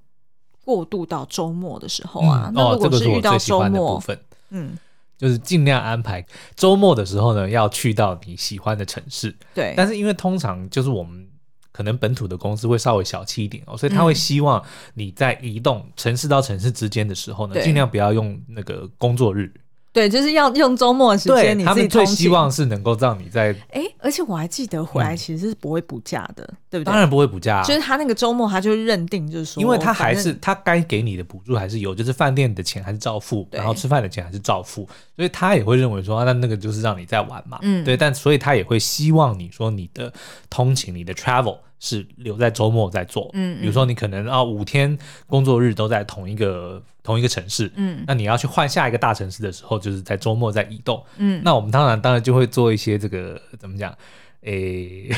[0.65, 2.45] 过渡到周末的时候啊。
[2.47, 4.19] 嗯、那如果是遇到周末，部分，
[4.51, 4.79] 嗯，
[5.19, 6.25] 就是尽量安排
[6.57, 9.37] 周末的时候呢，要去到你喜欢的城市。
[9.53, 9.75] 对。
[9.77, 11.29] 但是因为通常就是我们
[11.73, 14.63] 可能本土的公司会稍微小气一点哦，所以他会希望
[14.95, 19.53] 你在移动城市到城市之间的时候呢，尽量不要用那个工作日。
[19.93, 21.65] 对，就是要用周末的时间，你自己。
[21.65, 26.93] 他们最希望是能够让你在哎，而且我还记得回来其实是不会补假的，嗯、对不对？
[26.93, 40.13] 当然不会补假、啊，就是他那个周末他就认定就是说，因为他还是他该给你的补助还是有，就是饭店的钱还是照付，然后吃饭的钱还是照付，所以他也会认为说，啊、那那个就是让你在玩嘛，嗯，对，但所以他也会希望你说你的
[40.49, 41.59] 通勤，你的 travel。
[41.81, 53.97] 是留在周末在做，嗯，比如说你可能啊五天工作日都在同一个同一个城市，嗯，那你要去换下一个大城市的时候，就是在周末在移动，嗯，那我们当然当然就会做一些这个怎么讲，
[54.43, 55.09] 诶，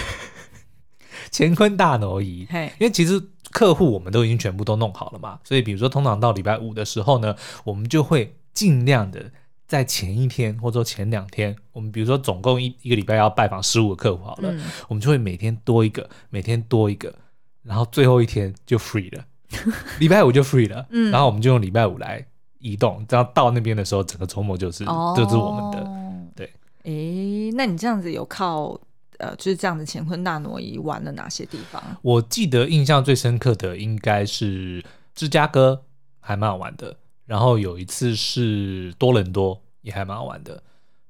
[1.33, 2.73] 乾坤大挪移，嘿。
[2.79, 3.21] 因为其实
[3.51, 9.33] 客户我们都已经全部都弄好了嘛，所以比如说通常到礼拜五的时候呢，我们就会尽量的。
[9.73, 17.11] 在前一天或者说前两天，我们比如说总共一一个礼拜要拜访十五个客户好了，嗯、我们就会每天多一个，每天多一个，
[17.63, 19.25] 然后最后一天就 free 了，
[19.99, 22.23] 礼拜五就 free 了， 嗯、然后我们就用礼拜五来
[22.59, 25.91] 移动，这样到那边的时候，整个周末就是、哦、就是我们的。
[26.37, 28.79] 对，诶，那你这样子有靠
[29.17, 31.83] 呃，就是这样的乾坤大挪移玩了哪些地方？
[32.03, 35.85] 我记得印象最深刻的应该是芝加哥，
[36.21, 36.99] 还蛮好玩的。
[37.25, 40.63] 然后有一次是多伦多，也还蛮好玩的。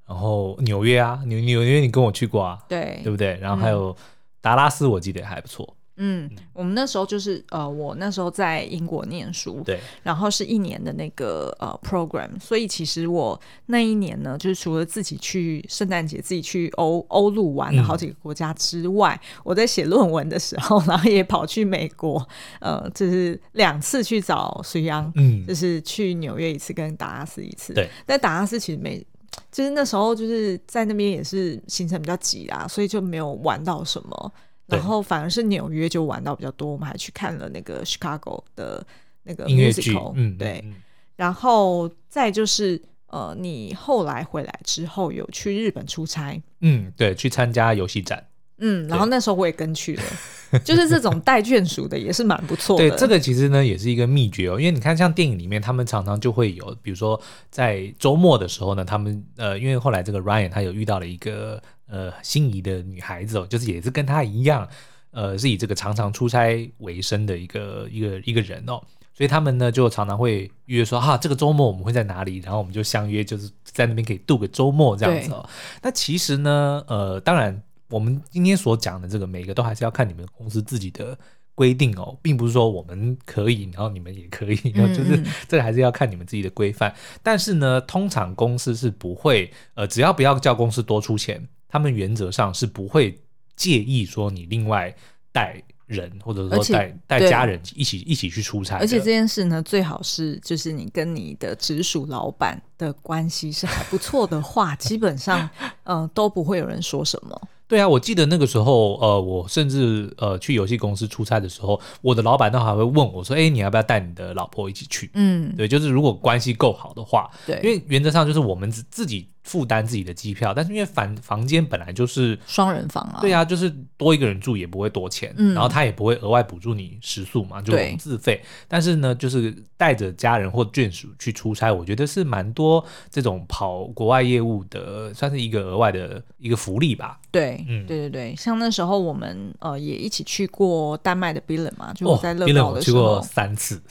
[0.07, 2.63] 然后纽约啊，纽纽约你跟我去过啊？
[2.69, 3.39] 对，对不对？
[3.39, 3.97] 然后还有
[4.41, 5.75] 达拉斯，我记得还不错。
[5.97, 22.27] 嗯，我们那时候就是呃，我那时候在英国念书，对，然后是一年的那个呃 program，所以其实我那一年呢，就是除了自己去圣诞节自己去欧欧陆玩了好几个国家之外，嗯、我在写论文的时候，然后也跑去美国，
[22.61, 29.05] 呃，就是两次去找水央，嗯，就是去纽约一次，跟达拉斯一次，对，但达拉斯其实没，
[29.51, 34.33] 就是那时候就是在那边也是行程比较挤啊，所以就没有玩到什么。
[34.67, 38.83] 然后反而是纽约就玩到比较多，我们还去看了那个 Chicago 的
[39.25, 40.63] 那个 musical，音乐剧，嗯，对。
[40.65, 40.75] 嗯、
[41.17, 48.25] 然后再就是呃，你后来回来之后有去日本出差，嗯，对，去参加游戏展，
[48.59, 52.89] 嗯，然后那时候我也跟去了，就是这种带眷属的也是蛮不错的。
[52.89, 57.21] 对，这个其实呢也是一个秘诀哦，因为你看像电影里面，他们常常就会有，比如说
[57.51, 61.63] 在周末的时候呢，他们呃，因为后来这个 Ryan 他有遇到了一个。
[61.87, 64.67] 呃，心仪的女孩子哦，就是也是跟她一样，
[65.11, 68.81] 呃，是以这个常常出差为生的一个一个一个人哦，
[69.13, 72.39] 所以他们呢就常常会约说，哈、啊，这个周末我们会在哪里？
[72.39, 75.47] 然后我们就相约，就是在那边可以度个周末这样子哦。
[75.83, 81.19] 那其实呢，呃，当然我们今天所讲的这个每个都还是要看你们公司自己的
[81.55, 86.91] 规定哦，并不是说我们可以，然后你们也可以，然 后就是这个还是要看你们自己的规范。
[86.91, 91.47] 嗯、但是呢，通常公司是不会，呃，只要不要叫公司多出钱。
[91.73, 93.19] 他们原则上是不会
[93.57, 94.95] 介意说你另外
[95.33, 95.57] 带
[95.87, 98.77] 人，或者说带带家人一起一起去出差。
[98.77, 105.49] 而且这件事呢，最好是就是你跟你的直属老板的关系是还不错的话， 基本上
[105.85, 107.49] 嗯、呃、都不会有人说什么。
[107.67, 119.27] 对啊，我记得那个时候，呃，我甚至呃去游戏公司出差的时候，我的老板都还会问我说：“哎，你要不要带你的老婆一起去？”嗯，对，就是如果关系够好的话，对，因为原则上就是我们自自己。
[119.43, 128.41] 负担自己的机票，但是因为房房间本来就是双人房啊，对啊，就是多一个人住也不会多钱，嗯，然后他也不会额外补助你食宿嘛，就自费。
[128.69, 137.21] 但是呢，就是带着家人或眷属去出差，我觉得是蛮多这种跑国外业务的，算是一个额外的一个福利吧。
[137.31, 143.83] 对，嗯，对对对，像那时候我们呃也一起去过丹麦的 Billund 嘛，就我在乐高的时候，哦，去过三次。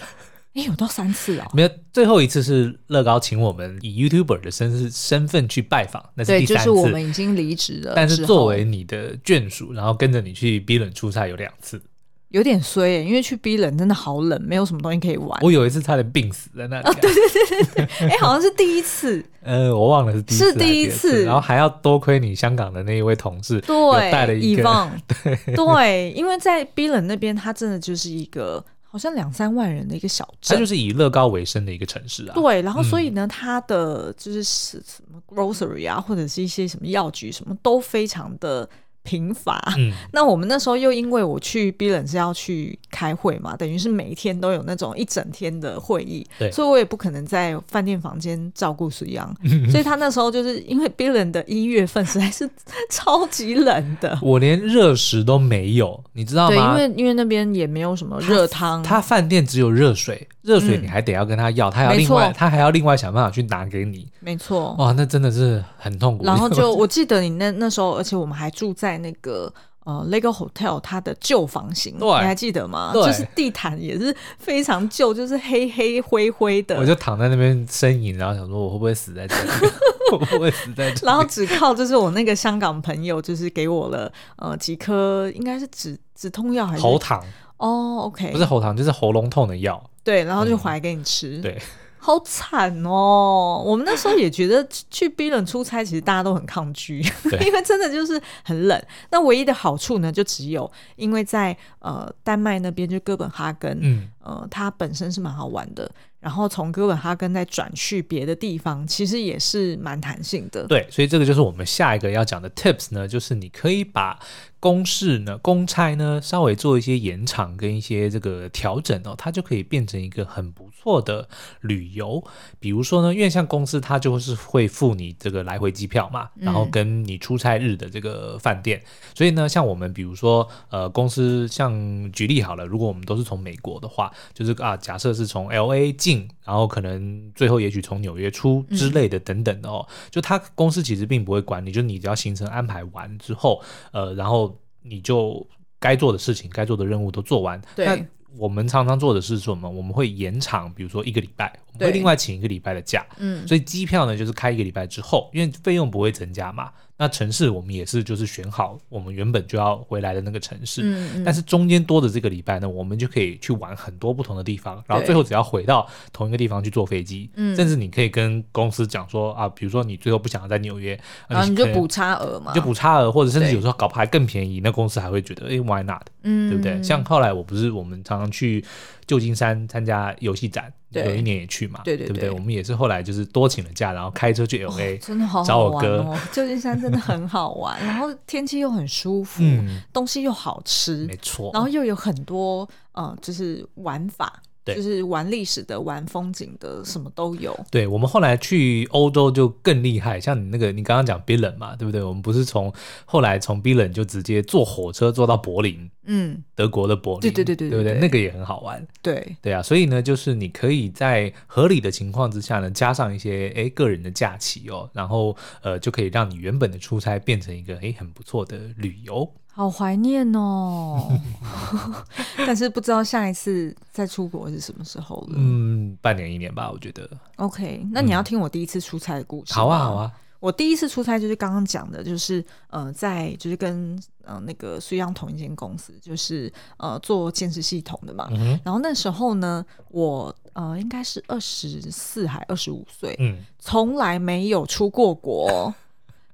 [0.54, 1.52] 哎，有到三次啊、哦！
[1.54, 6.66] 没有，最后一次是乐高请我们以 YouTuber 的身身份去拜访，那是第三次。
[6.66, 7.94] 就是我们已经离职了。
[7.96, 11.82] 但是作为你的眷属，然后跟着你去 Billund 出差有两次，
[12.28, 15.40] 有点衰耶，因为去 Billund 真的好冷，没有什么东西可以玩。
[15.42, 16.84] 我有一次差点病死在那里。
[16.86, 19.24] 啊，对对对对对，哎， 好像是第一次。
[19.44, 21.24] 呃，我忘了是第一次，是第一次。
[21.24, 24.64] 然后还要多亏你香港的那一位同事，对，带了一个。
[25.24, 28.62] 对对，因为在 Billund 那边，他真的就是一个。
[28.92, 32.36] 好像两三万人的一个小镇，它就是以乐高为生的一个城市啊。
[32.36, 34.78] 对，然后所以呢，嗯、它的就是什
[35.10, 38.70] 么 grocery 啊，或者是一些什么药局，什么都非常的。
[39.04, 52.50] 贫乏，嗯， 那我们那时候又因为我去 Billund 是要去开会嘛，等于是每一天都有那种一整天的会议，对，所以我也不可能在饭店房间照顾水样，嗯， 所以他那时候就是因为 Billund 的一月份实在是
[52.90, 56.76] 超级冷的，我连热食都没有，你知道吗？
[56.76, 66.26] 对，因为因为那边也没有什么热汤，他饭店只有热水，热水你还得要跟他要，嗯，他要另外他还要另外想办法去拿给你，没错，哇，那真的是很痛苦。
[66.26, 68.72] 然后就 我记得你那那时候，而且我们还住。
[68.82, 69.54] 在那个
[69.84, 72.92] 呃，Lego Hotel 它的旧房型，你还记得吗？
[72.94, 76.78] 就是地毯也是非常旧，就是黑黑灰灰的。
[76.78, 79.50] 我就躺在那边呻吟，然后想说我会不会死在这里？
[80.14, 81.02] 我会不会死在这里？
[81.08, 87.24] 然后只靠就是我那个香港朋友，就是给我了呃几颗，应该是止止痛药还是喉糖？
[87.58, 89.84] 哦，OK，不是喉糖，就是喉咙痛的药。
[90.04, 91.38] 对，然后就回来给你吃。
[91.38, 91.62] 嗯、对。
[92.04, 93.64] 好惨哦！
[93.64, 97.00] 我们那时候也觉得去 Billund 出差，其实大家都很抗拒，
[97.46, 98.84] 因为真的就是很冷。
[99.12, 105.90] 那唯一的好处呢，就只有因为在呃丹麦那边，就哥本哈根，嗯，呃，它本身是蛮好玩的。
[106.20, 110.66] 然后从哥本哈根再转去别的地方，其实也是蛮弹性的。
[110.68, 114.20] 对，所以这个就是我们下一个要讲的 tips 呢，就是你可以把。
[114.62, 121.28] 公事呢，公差呢，稍微做一些延长跟一些这个调整哦，它就可以变成一个很不错的
[121.62, 122.24] 旅游。
[122.60, 128.78] 比如说呢，因为像公司它就是会付你这个来回机票嘛，然后跟你出差日的这个饭店。
[128.78, 128.86] 嗯、
[129.16, 143.60] 所以呢，像我们比如说呃，公司像举例好了，如果我们都是从美国的话，就是啊，假设是从 LA 进，然后可能最后也许从纽约出之类的等等的哦，嗯、就他公司其实并不会管你，就你只要行程安排完之后，
[143.92, 144.51] 呃，然后。
[144.82, 145.46] 你就
[145.80, 147.62] 该做的事情、该做的任务都做完。
[147.76, 147.86] 对。
[147.86, 147.98] 那
[148.38, 149.70] 我们常常做的是什么？
[149.70, 153.06] 我们会延长，比如说一个礼拜，我们会另外请一个礼拜的假。
[153.18, 153.48] 嗯。
[153.48, 156.72] 所以机票呢，就是开一个礼拜之后，因为费用不会增加嘛。
[156.98, 176.04] 那城市我们也是，就是选好我们原本就要回来的那个城市，嗯嗯，但是中间多的这个礼拜呢，我们就可以去玩很多不同的地方，然后最后只要回到同一个地方去坐飞机，甚至你可以跟公司讲说啊，比如说你最后不想要在纽约，然后你就补差额嘛，就补差额，或者甚至有时候搞不还更便宜，那公司还会觉得哎，why not？
[176.22, 176.84] 嗯，对不对？
[176.84, 178.64] 像后来我不是我们常常去
[179.12, 180.72] 旧金山参加游戏展。
[180.92, 182.30] 有一年也去嘛，对对对，对不对？
[182.30, 186.18] 我们也是后来就是多请了假，然后开车去 LA，真的好好玩哦。
[186.34, 194.42] 旧金山真的很好玩，然后天气又很舒服，嗯，东西又好吃，没错，然后又有很多呃，就是玩法。
[194.74, 197.58] 对，就是玩历史的、玩风景的，什么都有。
[197.70, 202.02] 对，我们后来去欧洲就更厉害，像你那个，你刚刚讲 Billund 嘛，对不对？
[202.02, 202.72] 我们不是从
[203.06, 208.00] 后来从 Billund 就直接坐火车坐到柏林，嗯，德国的柏林，对对对对，对不对？
[208.00, 208.86] 那个也很好玩。
[209.02, 219.30] 对对啊，所以呢，就是你可以在合理的情况之下呢，加上一些哎个人的假期哦，然后呃就可以让你原本的出差变成一个哎很不错的旅游。
[219.54, 221.12] 好怀念哦，
[222.38, 225.34] 但是不知道下一次再出国是什么时候了。
[225.36, 227.08] 嗯，半年一年吧，我觉得。
[227.36, 229.54] OK，那你要听我第一次出差的故事？
[229.54, 230.12] 好啊，好啊。
[230.40, 238.28] 我第一次出差就是刚刚讲的，就是呃，在就是跟呃那个苏央同一间公司，就是呃做监视系统的嘛。
[238.32, 245.72] 嗯、然后那时候呢，我呃应该是二十四还二十五岁，嗯，从来没有出过国。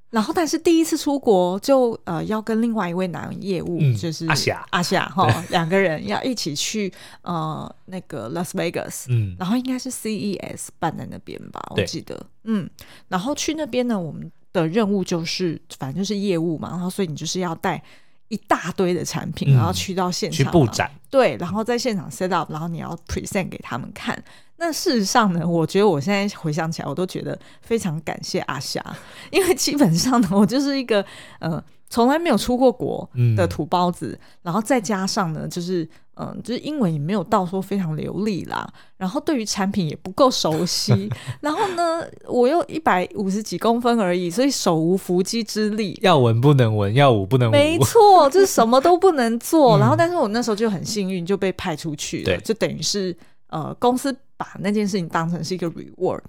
[0.09, 4.65] 然后，但是第一次出国就呃要跟另外一位男业务，嗯、就是阿霞。
[4.69, 6.91] 阿霞哈， 两个人要一起去
[7.23, 12.69] 呃那个 Las Vegas，嗯，然后应该是 CES 办在那边吧，我记得，嗯，
[13.09, 17.83] 然后去那边呢，我们的任务就是反正就是业务嘛，然后所以你就是要带
[18.29, 24.23] 一大堆的产品，然后去到现场、嗯、去布展，对，然后在现场 set up，然后你要 present 给他们看。
[24.57, 28.83] 那事实上呢，我觉得我现在回想起来，我都觉得非常感谢阿霞，
[29.31, 31.05] 因为基本上呢，我就是一个
[31.39, 35.83] 呃从来没有出过国的土包子，嗯、然后再加上呢，就是
[36.15, 49.77] 嗯、呃，就是英文也没有到说非常流利啦，然后对于产品也不够熟悉， 然后呢，我又一百五十几公分而已，所以手无缚鸡之力，要文不能文，要武不能武，没错，就是什么都不能做。
[49.77, 53.15] 嗯、然后，但是我那时候就很幸运，就被派出去了，就等于是
[53.49, 54.15] 呃公司。
[54.39, 56.21] 把那件事情当成是一个 reward，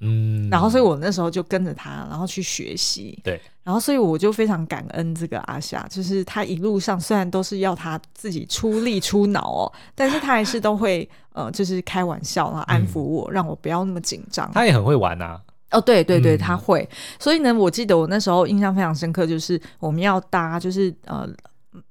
[0.00, 14.50] 嗯，然后所以我那时候就跟着他，然后去学习，对，然后所以我就非常感恩这个阿夏，就是他一路上虽然都是要他自己出力出脑哦，但是他还是都会呃，就是开玩笑，然后安抚我，嗯、让我不要那么紧张。
[14.52, 21.28] 他也很会玩啊，哦，对对对，他会，嗯、所以呢，我记得我那时候印象非常深刻，就是我们要搭，就是呃，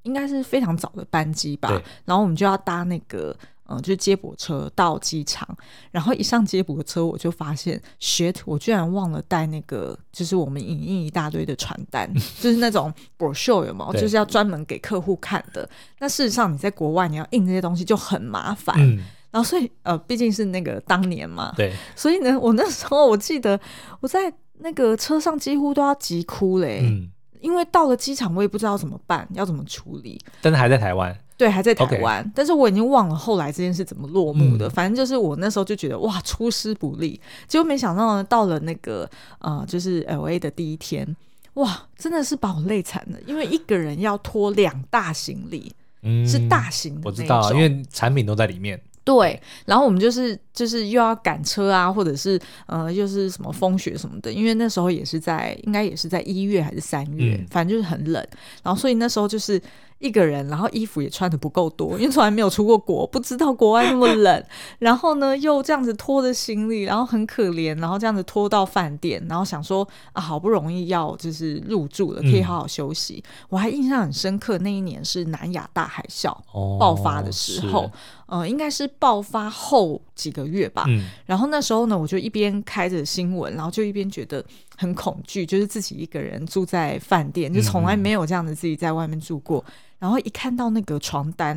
[0.04, 1.70] 应该是非常早的班机吧，
[2.04, 3.34] 然后我们就要搭那个。
[3.72, 5.48] 嗯，就是接驳车到机场，
[5.92, 13.94] 然后一上接驳车，我就发现，shit，我居然忘了带那个，就是我们影印一大堆的传单，就是那种 brochure 有没有？
[14.00, 15.68] 就是要专门给客户看的。
[16.00, 18.76] 那事实上，你在国外你要印这些东西就很麻烦。
[18.80, 18.98] 嗯、
[19.32, 23.60] 然后，所以呃，毕竟是那个当年嘛，对，所以呢，我那时候我记得
[24.00, 27.10] 我在那个车上几乎都要急哭嘞，嗯、
[27.40, 30.20] 因为到了机场我也不知道怎么办，要怎么处理。
[30.42, 31.18] 但是还在台湾。
[31.42, 34.68] 对，还在台湾.但是我已经忘了后来这件事怎么落幕的。
[34.68, 41.18] 嗯、反正就是我那时候就觉得哇，出师不利，结果没想到呢，到了那个呃，就是 LA 的第一天，
[41.56, 45.74] 哇，真的是把我累惨了，因为一个人要拖两大行李，
[46.04, 48.80] 嗯、是大型的，我知道，因为产品都在里面。
[49.04, 58.24] 对，然后我们就是就是又要赶车啊，或者是呃，又是什么风雪什么的，因为那时候也是在，应该也是在一月还是三月，嗯、反正就是很冷，
[58.62, 59.60] 然后所以那时候就是。
[60.02, 64.44] 一个人，然后衣服也穿的不够多，因为从来没有出过国，不知道国外那么冷。
[64.80, 73.24] 然后呢，又这样子拖着行李，然后很可怜，然后这样子拖到饭店，然后想说啊，好不容易要就是入住了，可以好好休息。
[73.26, 76.36] 嗯、我还印象很深刻，那一年是南亚大海啸
[76.80, 77.84] 爆发的时候，
[78.26, 80.86] 哦、呃，应该是爆发后几个月吧。
[80.88, 84.44] 嗯、然后那时候呢，我就一边开着新闻，然后就一边觉得
[84.82, 89.64] 很恐惧，就是自己一个人住在饭店，就从来没有这样子自己在外面住过。
[89.68, 89.72] 嗯
[90.02, 91.50] 然后一看到那个床单，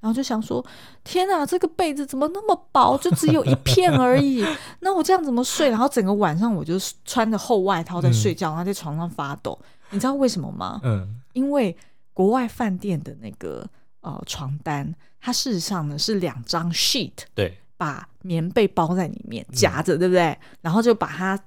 [0.00, 0.66] 然后就想说：
[1.04, 2.98] 天啊，这个被子怎么那么薄？
[2.98, 4.44] 就只有一片而已。
[4.82, 5.70] 那我这样怎么睡？
[5.70, 6.74] 然后整个晚上我就
[7.04, 9.56] 穿着厚外套在睡觉，嗯、然后在床上发抖。
[9.90, 10.80] 你知道为什么吗？
[10.82, 11.76] 嗯，因为
[12.12, 13.64] 国外饭店的那个
[14.00, 20.36] 呃床单，它事实上呢是两张 sheet，对，把棉被包在里面夹着，对不对？
[20.60, 21.38] 然后就把它。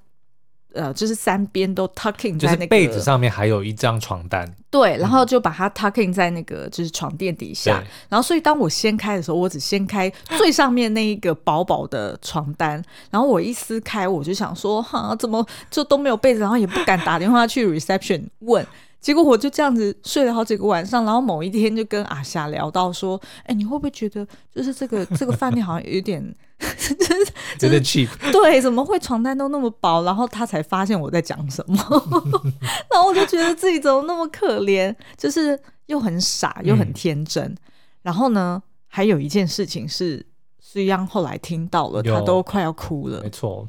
[0.76, 4.48] 呃，就是三边都 tucking 在那个被子上面，还有一张床单。
[4.70, 7.78] 对，然后就把它 tucking 在那个就是床垫底下。
[7.78, 12.82] 对然后，所以当我掀开的时候，我只掀开最上面那一个薄薄的床单。
[13.10, 16.40] 然后我一撕开，我就想说，哈，怎么就都没有被子？
[16.40, 18.64] 然后也不敢打电话去 reception 问。
[19.06, 26.20] 结果我就这样子睡了好几个晚上，然后某一天就跟阿霞聊到说：“哎，你会不会觉得就是这个 这个饭店好像有点，
[26.58, 28.08] 真的真的 cheap？
[28.32, 31.76] 对，怎么会床单都那么薄？”然后他才发现我在讲什么，
[32.90, 37.44] 然后我就觉得自己怎么那么可怜，就是又很傻又很天真。
[37.44, 37.56] 嗯、
[38.02, 40.26] 然后呢，还有一件事情是
[40.58, 43.22] 苏央后来听到了，他都快要哭了。
[43.22, 43.68] 没错，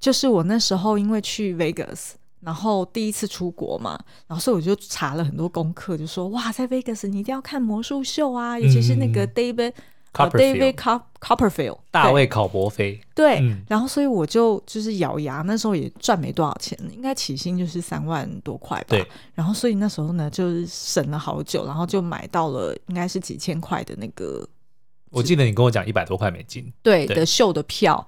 [0.00, 2.14] 就是我那时候因为去 Vegas。
[2.44, 9.72] 然后第一次出国嘛，然后所以我就查了很多功课，就说哇，在 Vegas 你一定要看魔术秀啊，尤其是那个 David
[10.12, 10.74] David
[11.20, 13.00] Copperfield 大卫考伯菲。
[13.14, 18.86] 对，然后所以我就就是咬牙，那时候也赚没多少钱，应该起薪就是三万多块吧。
[18.88, 24.46] 对，然后所以那时候呢，就是省了好久，然后就买到了应该是几千块的那个。
[25.10, 26.72] 我记得你跟我讲一百多块美金。
[26.82, 28.06] 对的秀的票。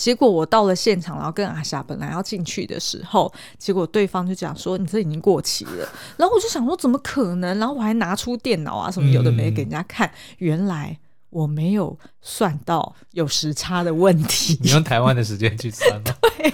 [0.00, 5.86] 结果我到了现场，然后跟阿霞本来要进去的时候，结果对方就讲说：“你这已经过期了。”
[6.16, 10.98] 然后我就想说：“怎么可能？”然后我还拿出电脑啊什么有的没给人家看，嗯、原来
[11.28, 14.58] 我没有算到有时差的问题。
[14.64, 16.14] 你用台湾的时间去算吗？
[16.38, 16.50] 对。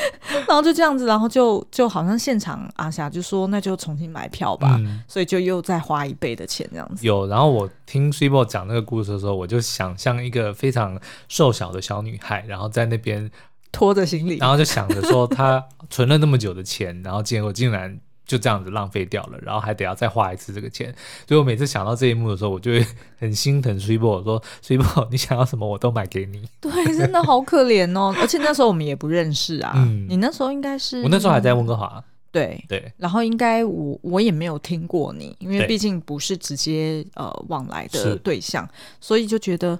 [0.46, 7.06] 然后就这样子，然后就就好像现场阿霞就说，那就重新买票吧，嗯、所以就又再花一倍的钱这样子。
[7.06, 13.30] 有，然后我听 Cibo 讲那个故事的时候，我就想象一个非常瘦小的小女孩，然后在那边
[13.72, 17.98] 拖着行李，然后就想着说她存了那么久的钱，然后结果竟然。
[18.30, 20.94] 就这样子浪费掉了，然后还得要再花一次这个钱，
[21.26, 22.86] 所以我每次想到这一幕的时候，我就会
[23.18, 26.48] 很心疼 Cibo，我说 Cibo，你想要什么我都买给你。
[26.60, 29.72] 对，真的好可怜哦，而且那时候我们也不认识啊。
[29.74, 32.00] 嗯，你那时候应该是我那时候还在温哥华。
[32.30, 38.68] 对对，然后应该我我也没有听过你，因为毕竟不是直接呃往来的对象，
[39.00, 39.76] 所以就觉得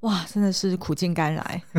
[0.00, 1.62] 哇，真的是苦尽甘来。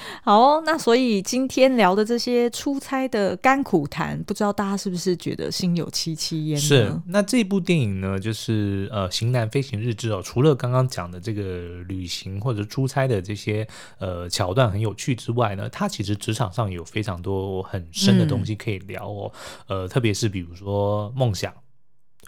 [0.22, 6.60] 好哦，那所以今天聊的这些出差的甘苦谈，不知道大家是不是觉得心有戚戚焉呢？
[6.60, 7.00] 是。
[7.06, 10.22] 那这部电影呢，就是呃《型男飞行日志》哦。
[10.22, 13.66] 除了刚刚讲的这个旅行或者出差的这些
[13.98, 19.32] 呃桥段很有趣之外呢，它其实职场上有非常多很深的东西可以聊哦。
[19.68, 21.52] 嗯、呃，特别是比如说梦想，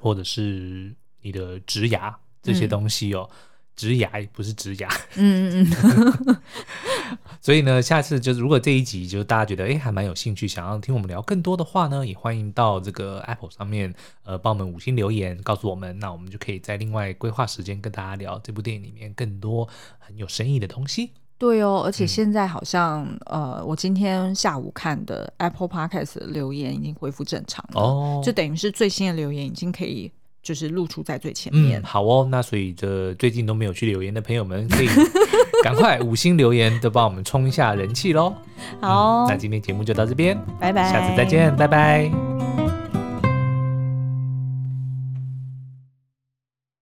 [0.00, 3.28] 或者是你的职涯这些东西哦。
[3.30, 3.36] 嗯
[3.80, 5.72] 职涯不是直牙，嗯 嗯
[6.26, 6.36] 嗯，
[7.40, 19.66] 所以呢，下次就是如果这一集就是大家觉得哎还蛮有兴趣，想要听我们聊更多的话呢，也欢迎到这个 Apple 上面呃帮我们五星留言告诉我们，那我们就可以在另外规划时间跟大家聊这部电影里面更多
[19.98, 21.12] 很有深意的东西。
[21.38, 30.12] 对哦，而且现在好像、嗯、呃，我今天下午看的 Apple Podcast 的留言已经恢复正常了哦，就等于是最新的留言已经可以。
[30.42, 31.80] 就是露出在最前面。
[31.80, 34.88] 嗯、好哦，那所以这最近都没有去留言的朋友们，可以
[35.62, 38.34] 赶快五星留言，都帮我们冲一下人气喽。
[38.80, 42.59] 好、哦嗯，那今天节目就到这边，拜拜，下次再见，拜拜。